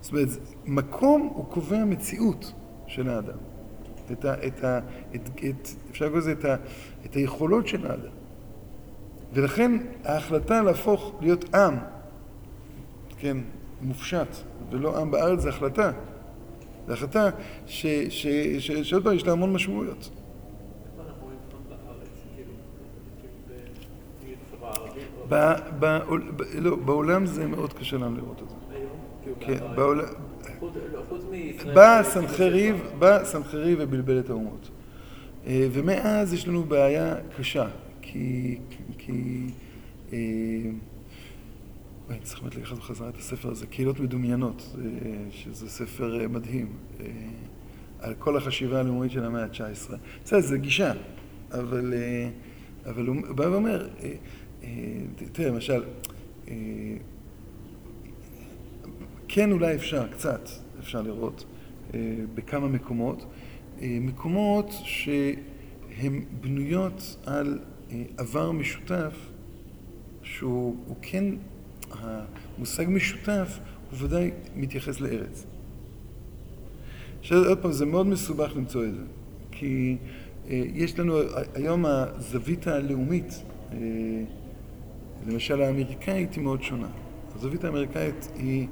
[0.00, 0.28] זאת אומרת,
[0.66, 2.52] מקום הוא קובע מציאות
[2.86, 3.38] של האדם.
[4.12, 4.80] את ה, את ה,
[5.14, 6.44] את, את, אפשר לקרוא לזה את,
[7.04, 8.19] את היכולות של האדם.
[9.32, 9.72] ולכן
[10.04, 11.76] ההחלטה להפוך להיות עם,
[13.18, 13.36] כן,
[13.82, 14.36] מופשט,
[14.70, 15.92] ולא עם בארץ, זו החלטה.
[16.86, 17.30] זו החלטה
[17.66, 20.10] שעוד פעם יש לה המון משמעויות.
[25.28, 25.98] ב- ב,
[26.58, 28.54] לא, בעולם זה מאוד קשה לנו לראות את זה.
[29.40, 30.04] כן, בעולם...
[31.74, 32.90] בא סנחריב.
[32.98, 34.70] בא סנחריב ובלבל את האומות.
[35.46, 37.66] אה, ומאז יש לנו בעיה קשה,
[38.02, 38.58] כי...
[38.98, 39.46] כי
[40.12, 40.18] אה,
[42.10, 44.84] אני צריך באמת לקחת בחזרה את הספר הזה, קהילות מדומיינות, אה,
[45.30, 46.66] שזה ספר אה, מדהים,
[47.00, 47.06] אה,
[48.00, 49.94] על כל החשיבה הלאומית של המאה ה-19.
[50.24, 50.92] בסדר, זה גישה,
[51.52, 52.30] אבל, אה,
[52.90, 54.12] אבל הוא בא ואומר, אה,
[54.62, 54.68] אה,
[55.32, 55.84] תראה, למשל,
[56.48, 56.54] אה,
[59.28, 60.48] כן אולי אפשר, קצת
[60.80, 61.44] אפשר לראות
[61.94, 62.00] אה,
[62.34, 63.26] בכמה מקומות,
[63.82, 67.58] אה, מקומות שהן בנויות על
[68.16, 69.14] עבר משותף,
[70.22, 71.24] שהוא הוא כן,
[71.90, 73.58] המושג משותף
[73.90, 75.46] הוא ודאי מתייחס לארץ.
[77.20, 79.02] עכשיו עוד פעם, זה מאוד מסובך למצוא את זה,
[79.50, 79.96] כי
[80.48, 81.18] אה, יש לנו
[81.54, 83.78] היום הזווית הלאומית, אה,
[85.26, 86.88] למשל האמריקאית היא מאוד שונה.
[87.34, 88.66] הזווית האמריקאית היא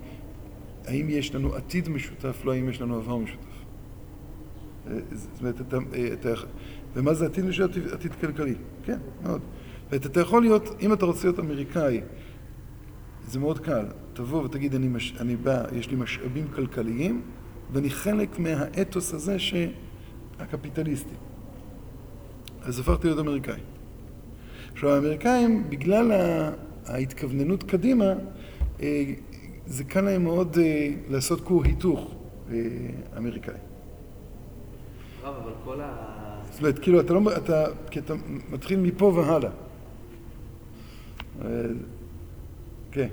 [0.87, 3.45] האם יש לנו עתיד משותף, לא האם יש לנו עבר משותף.
[4.91, 6.29] אה, זאת אומרת, אתה, אה, אתה,
[6.95, 7.71] ומה זה עתיד משותף?
[7.77, 8.55] עתיד- עתיד כלכלי.
[8.85, 9.41] כן, מאוד.
[9.91, 12.01] ואתה יכול להיות, אם אתה רוצה להיות אמריקאי,
[13.27, 13.87] זה מאוד קל.
[14.13, 17.21] תבוא ותגיד, אני, מש, אני בא, יש לי משאבים כלכליים,
[17.73, 21.15] ואני חלק מהאתוס הזה שהקפיטליסטי.
[22.63, 23.61] אז הפכתי להיות אמריקאי.
[24.73, 26.13] עכשיו, האמריקאים, בגלל
[26.87, 28.13] ההתכווננות קדימה,
[28.83, 29.05] אה,
[29.67, 32.15] זה קל להם מאוד אה, לעשות כור היתוך
[32.51, 32.57] אה,
[33.17, 33.55] אמריקאי.
[35.23, 36.18] רב, אבל כל ה...
[36.59, 37.21] זאת אומרת, כאילו, אתה לא...
[37.37, 38.15] אתה, כי אתה
[38.51, 39.51] מתחיל מפה והלאה.
[41.45, 41.47] אה,
[42.93, 43.09] כן.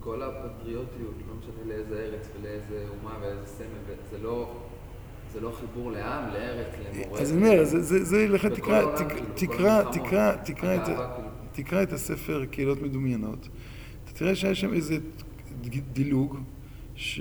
[0.00, 4.54] כל הפטריוטיות, לא משנה לאיזה ארץ ולאיזה אומה ואיזה סמל, זה לא...
[5.32, 7.20] זה לא חיבור לעם, לארץ, למורה.
[7.20, 9.82] אז אני אומר, זה, לך תקרא, כאילו, תקרא.
[9.92, 11.02] תקרא, תקרא את, כאילו.
[11.52, 13.48] תקרא את הספר קהילות מדומיינות.
[14.04, 14.96] אתה תראה שהיה שם איזה
[15.92, 16.38] דילוג,
[16.94, 17.20] ש...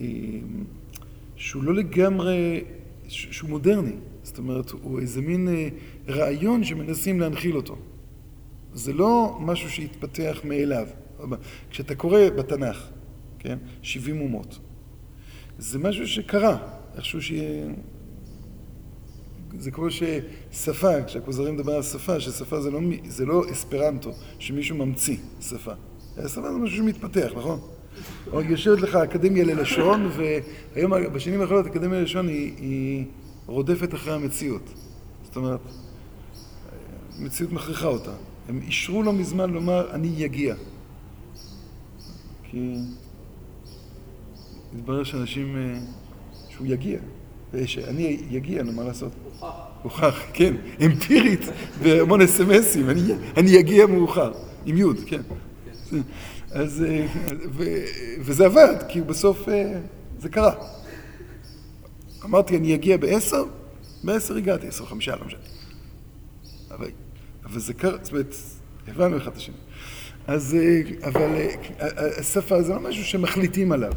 [0.00, 0.06] אה,
[1.36, 2.64] שהוא לא לגמרי,
[3.12, 3.92] שהוא מודרני.
[4.22, 5.68] זאת אומרת, הוא איזה מין אה,
[6.08, 7.76] רעיון שמנסים להנחיל אותו.
[8.74, 10.86] זה לא משהו שהתפתח מאליו.
[11.70, 12.88] כשאתה קורא בתנ"ך,
[13.38, 14.58] כן, 70 אומות,
[15.58, 16.58] זה משהו שקרה,
[16.96, 17.66] איכשהו שיהיה...
[19.58, 25.16] זה כמו ששפה, כשהכוזרים מדבר על שפה, ששפה זה לא, זה לא אספרנטו, שמישהו ממציא
[25.40, 25.72] שפה.
[26.14, 27.60] שפה זה משהו שמתפתח, נכון?
[28.34, 33.04] יושבת לך אקדמיה ללשון, והיום, בשנים האחרונות, אקדמיה ללשון היא, היא
[33.46, 34.70] רודפת אחרי המציאות.
[35.24, 35.60] זאת אומרת,
[37.18, 38.12] המציאות מכריחה אותה.
[38.48, 40.54] הם אישרו לו מזמן לומר, אני יגיע.
[42.50, 42.74] כי
[44.74, 45.78] התברר שאנשים, אה,
[46.48, 46.98] שהוא יגיע.
[47.66, 49.12] שאני אגיע, נו, מה לעשות?
[49.40, 49.72] הוכח.
[49.82, 51.40] הוכח, כן, אמפירית,
[51.82, 52.20] בהמון
[52.88, 53.00] אני,
[53.36, 54.32] אני אגיע מאוחר,
[54.66, 55.20] עם יוד, כן.
[56.52, 57.06] אז, אה,
[57.52, 57.64] ו,
[58.20, 59.80] וזה עבד, כי בסוף אה,
[60.18, 60.54] זה קרה.
[62.24, 63.44] אמרתי, אני אגיע בעשר,
[64.04, 65.40] בעשר הגעתי, עשר חמישה, לא משנה.
[66.70, 66.90] אבל,
[67.44, 68.34] אבל זה קרה, זאת אומרת,
[68.88, 69.54] הבנו אחד את השני.
[70.26, 71.30] אז, אה, אבל
[72.18, 73.92] השפה זה לא משהו שמחליטים עליו.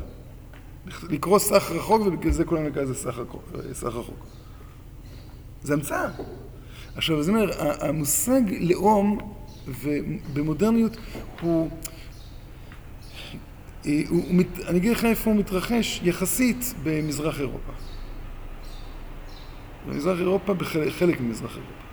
[1.09, 3.17] לקרוא סך רחוק, ובגלל זה כולם נקרא לזה סך
[3.83, 4.25] רחוק.
[5.63, 6.07] זה המצאה.
[6.95, 9.19] עכשיו, זאת אומרת, המושג לאום
[10.33, 10.97] במודרניות
[11.41, 11.69] הוא...
[13.85, 17.71] הוא, הוא, אני אגיד לך איפה הוא מתרחש, יחסית במזרח אירופה.
[19.87, 21.85] במזרח אירופה, בחלק ממזרח אירופה.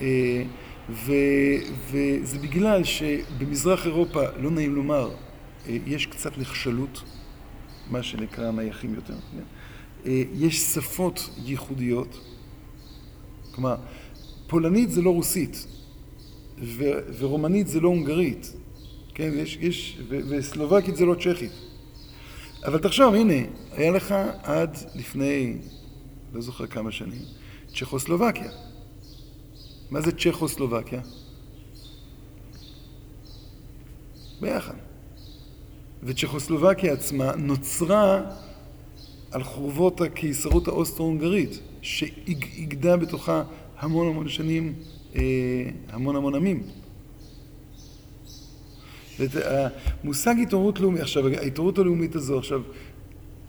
[0.00, 0.42] אה,
[0.90, 1.12] ו,
[1.90, 5.10] וזה בגלל שבמזרח אירופה, לא נעים לומר,
[5.68, 7.02] אה, יש קצת נחשלות,
[7.90, 9.14] מה שנקרא נייחים יותר.
[9.14, 9.42] כן?
[10.06, 12.20] אה, יש שפות ייחודיות,
[13.52, 13.76] כלומר,
[14.46, 15.66] פולנית זה לא רוסית,
[16.58, 18.52] ו- ורומנית זה לא הונגרית,
[19.16, 21.52] כן, יש, יש, וסלובקית זה לא צ'כית.
[22.64, 25.56] אבל תחשוב, הנה, היה לך עד לפני,
[26.32, 27.22] לא זוכר כמה שנים,
[27.74, 28.50] צ'כוסלובקיה.
[29.90, 31.00] מה זה צ'כוסלובקיה?
[34.40, 34.74] ביחד.
[36.02, 38.20] וצ'כוסלובקיה עצמה נוצרה
[39.30, 43.42] על חורבות הקיסרות האוסטרו-הונגרית, שאיגדה בתוכה
[43.78, 44.74] המון המון שנים,
[45.14, 45.22] אה,
[45.88, 46.62] המון המון עמים.
[49.44, 52.62] המושג התעוררות לאומית, עכשיו ההתעוררות הלאומית הזו עכשיו,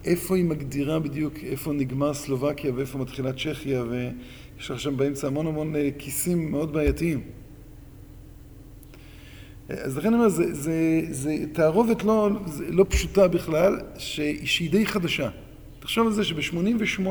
[0.06, 5.48] איפה היא מגדירה בדיוק איפה נגמר סלובקיה ואיפה מתחילה צ'כיה ויש לך שם באמצע המון
[5.48, 7.22] המון אה, כיסים מאוד בעייתיים.
[9.70, 10.30] אז לכן אני אומר,
[11.12, 12.30] זו תערובת לא,
[12.70, 15.30] לא פשוטה בכלל, שהיא די חדשה.
[15.80, 17.02] תחשוב על זה שב-88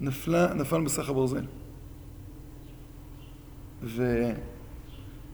[0.00, 1.44] נפלה, נפל מסך הברזל.
[3.82, 4.30] ו...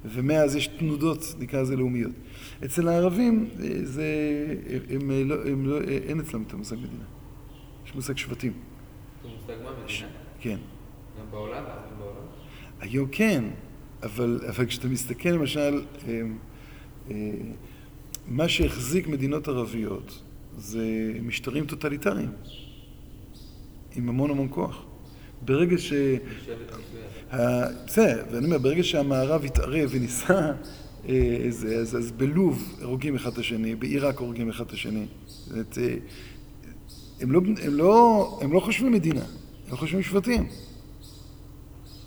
[0.04, 2.12] ומאז יש תנודות, נקרא לזה לאומיות.
[2.64, 3.48] אצל הערבים
[3.82, 4.04] זה,
[4.90, 7.04] הם, הם לא, הם לא, אין אצלם את המושג מדינה.
[7.86, 8.52] יש מושג שבטים.
[9.22, 10.08] זה מושג מה מדינה?
[10.40, 10.58] כן.
[11.20, 11.64] גם בעולם?
[11.98, 12.16] בעולם?
[12.80, 13.44] היום כן,
[14.02, 16.22] אבל, אבל כשאתה מסתכל למשל, אה,
[17.10, 17.14] אה,
[18.26, 20.22] מה שהחזיק מדינות ערביות
[20.56, 22.30] זה משטרים טוטליטריים,
[23.96, 24.84] עם המון המון כוח.
[25.42, 25.92] ברגע ש...
[27.32, 30.52] בסדר, ואני אומר, ברגע שהמערב התערב וניסה,
[31.08, 35.06] אה, זה, אז, אז בלוב הורגים אחד את השני, בעיראק הורגים אחד את השני.
[35.46, 35.94] זאת אה,
[37.20, 39.24] הם לא, הם, לא, הם לא חושבים מדינה,
[39.70, 40.48] הם חושבים שבטים.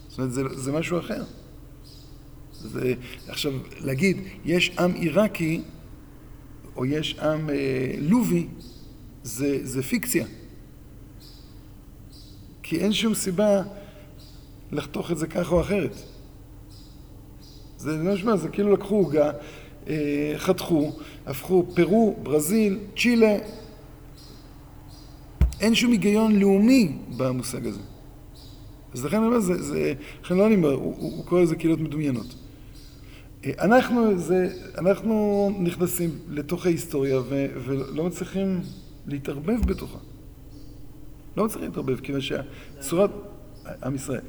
[0.07, 1.23] זאת אומרת, זה, זה משהו אחר.
[2.53, 2.93] זה,
[3.27, 5.61] עכשיו, להגיד, יש עם עיראקי,
[6.75, 8.47] או יש עם אה, לובי,
[9.23, 10.25] זה, זה פיקציה.
[12.63, 13.63] כי אין שום סיבה
[14.73, 15.95] לחתוך את זה ככה או אחרת.
[17.77, 19.31] זה לא נשמע, זה כאילו לקחו עוגה,
[19.87, 20.91] אה, חתכו,
[21.25, 23.37] הפכו פרו, ברזיל, צ'ילה.
[25.59, 27.79] אין שום היגיון לאומי במושג הזה.
[28.93, 29.93] אז לכן אני אומר, זה, זה,
[30.23, 32.35] לכן לא אני אומר, הוא, הוא קורא לזה קהילות מדומיינות.
[33.45, 38.61] אה, אנחנו, זה, אנחנו נכנסים לתוך ההיסטוריה ו, ולא מצליחים
[39.07, 39.97] להתערבב בתוכה.
[41.37, 43.11] לא מצליחים להתערבב, כיוון שהצורת,
[43.83, 44.21] עם ישראל,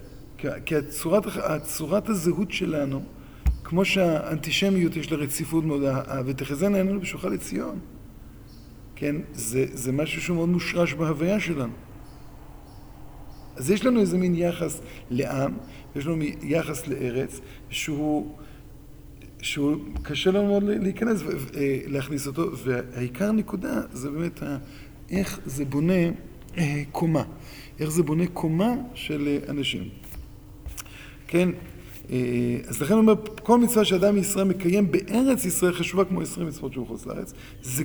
[0.66, 3.02] כי הצורת, הצורת הזהות שלנו,
[3.64, 5.82] כמו שהאנטישמיות יש לה רציפות מאוד,
[6.26, 7.78] ותחזינה עינינו בשולחה לציון,
[8.96, 11.72] כן, זה, זה משהו שהוא מאוד מושרש בהוויה שלנו.
[13.56, 14.80] אז יש לנו איזה מין יחס
[15.10, 15.52] לעם,
[15.96, 17.40] יש לנו יחס לארץ,
[17.70, 18.34] שהוא,
[19.42, 24.42] שהוא קשה לנו מאוד להיכנס ולהכניס אותו, והעיקר נקודה זה באמת
[25.10, 26.10] איך זה בונה
[26.58, 27.22] אה, קומה,
[27.80, 29.88] איך זה בונה קומה של אה, אנשים.
[31.34, 31.48] כן,
[32.10, 32.16] אה,
[32.66, 36.72] אז לכן הוא אומר, כל מצווה שאדם מישראל מקיים בארץ ישראל חשובה כמו עשרים מצוות
[36.72, 37.32] שהוא חוץ לארץ.
[37.62, 37.84] זה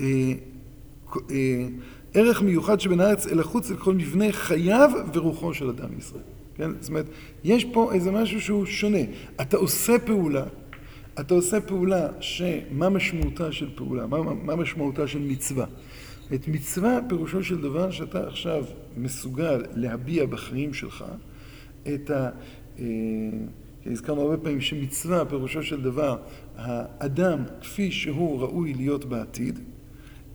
[0.00, 0.32] אה,
[1.30, 1.66] אה,
[2.14, 6.22] ערך מיוחד שבין הארץ אל החוץ לכל מבנה חייו ורוחו של אדם מישראל.
[6.54, 6.70] כן?
[6.80, 7.06] זאת אומרת,
[7.44, 9.02] יש פה איזה משהו שהוא שונה.
[9.40, 10.44] אתה עושה פעולה,
[11.20, 15.66] אתה עושה פעולה שמה משמעותה של פעולה, מה, מה משמעותה של מצווה.
[16.34, 18.64] את מצווה פירושו של דבר שאתה עכשיו
[18.96, 21.04] מסוגל להביע בחיים שלך
[21.94, 22.30] את, ה,
[23.86, 26.16] הזכרנו הרבה פעמים שמצווה, פירושו של דבר,
[26.56, 29.58] האדם כפי שהוא ראוי להיות בעתיד,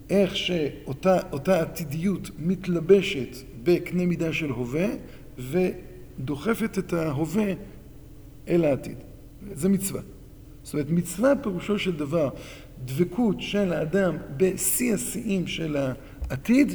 [0.09, 4.87] איך שאותה עתידיות מתלבשת בקנה מידה של הווה,
[5.37, 7.53] ודוחפת את ההווה
[8.47, 8.97] אל העתיד.
[9.53, 10.01] זה מצווה.
[10.63, 12.29] זאת אומרת, מצווה פירושו של דבר
[12.85, 15.77] דבקות של האדם בשיא השיאים של
[16.29, 16.71] העתיד,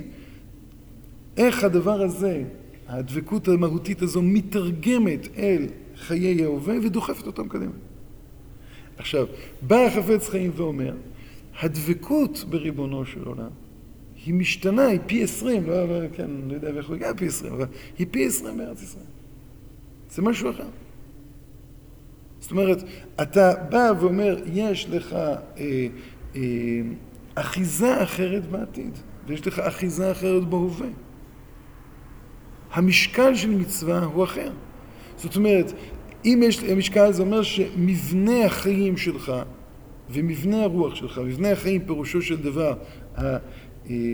[1.37, 2.45] איך הדבר הזה,
[2.93, 5.67] הדבקות המהותית הזו מתרגמת אל
[5.97, 7.73] חיי ההווה ודוחפת אותם קדימה.
[8.97, 9.27] עכשיו,
[9.63, 10.95] בא החפץ חיים ואומר,
[11.61, 13.51] הדבקות בריבונו של עולם
[14.25, 17.53] היא משתנה, היא פי עשרים, לא, לא, כן, לא יודע איך הוא הגיע פי עשרים,
[17.53, 17.67] אבל
[17.99, 19.05] היא פי עשרים בארץ ישראל.
[20.11, 20.67] זה משהו אחר.
[22.41, 22.85] זאת אומרת,
[23.23, 25.37] אתה בא ואומר, יש לך אה,
[26.37, 26.41] אה,
[27.35, 30.89] אחיזה אחרת בעתיד, ויש לך אחיזה אחרת בהווה.
[32.73, 34.51] המשקל של מצווה הוא אחר.
[35.17, 35.73] זאת אומרת,
[36.25, 39.33] אם יש משקל, זה אומר שמבנה החיים שלך
[40.11, 42.75] ומבנה הרוח שלך, מבנה החיים פירושו של דבר,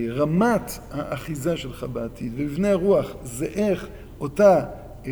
[0.09, 3.87] רמת האחיזה שלך בעתיד, ומבנה הרוח זה איך
[4.19, 4.65] אותה
[5.05, 5.11] אה,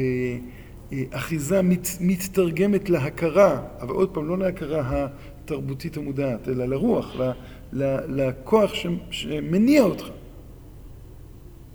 [0.94, 5.08] אה, אחיזה מת, מתתרגמת להכרה, אבל עוד פעם, לא להכרה
[5.44, 7.32] התרבותית המודעת, אלא לרוח, ל,
[7.74, 10.06] ל, לכוח ש, שמניע אותך.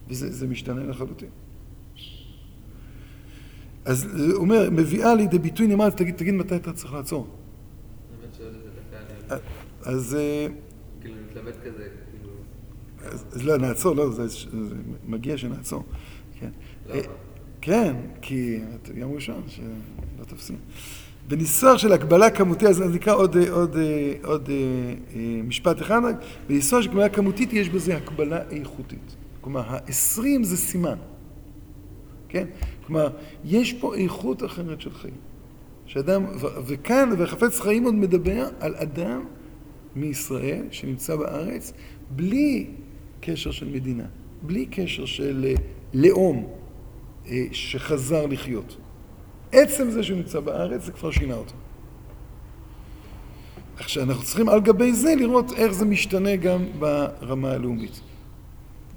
[0.08, 1.41] וזה משתנה לחלוטין.
[3.84, 7.26] אז הוא אומר, מביאה לידי ביטוי נאמר, תגיד, תגיד מתי אתה צריך לעצור.
[9.84, 10.14] אז...
[10.14, 10.46] אה,
[11.00, 12.30] כאילו, מתלבט כזה, כאילו...
[13.32, 14.26] אז לא, נעצור, לא, זה
[15.06, 15.84] מגיע שנעצור.
[16.40, 16.50] כן.
[16.86, 16.98] למה?
[16.98, 17.04] אה,
[17.60, 18.60] כן, כי
[18.94, 20.56] יום ראשון, שלא תופסים.
[21.28, 23.76] בניסוח של הקבלה כמותית, אז נקרא עוד, עוד,
[24.24, 24.48] עוד
[25.44, 26.00] משפט אחד,
[26.48, 29.16] בניסוח של הקבלה כמותית יש בזה הקבלה איכותית.
[29.40, 30.96] כלומר, ה-20 זה סימן.
[32.28, 32.46] כן?
[32.92, 33.10] כלומר,
[33.44, 35.14] יש פה איכות אחרת של חיים.
[35.86, 36.24] שאדם,
[36.66, 39.24] וכאן, וחפץ חיים עוד מדבר על אדם
[39.96, 41.72] מישראל שנמצא בארץ
[42.10, 42.66] בלי
[43.20, 44.04] קשר של מדינה,
[44.42, 45.54] בלי קשר של אה,
[45.94, 46.48] לאום
[47.26, 48.76] אה, שחזר לחיות.
[49.52, 51.54] עצם זה שהוא נמצא בארץ זה כבר שינה אותו.
[53.76, 58.00] עכשיו, אנחנו צריכים על גבי זה לראות איך זה משתנה גם ברמה הלאומית.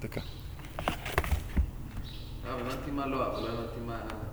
[0.00, 0.35] דקה.
[2.66, 4.15] הבנתי מה לא, אבל לא הבנתי מה...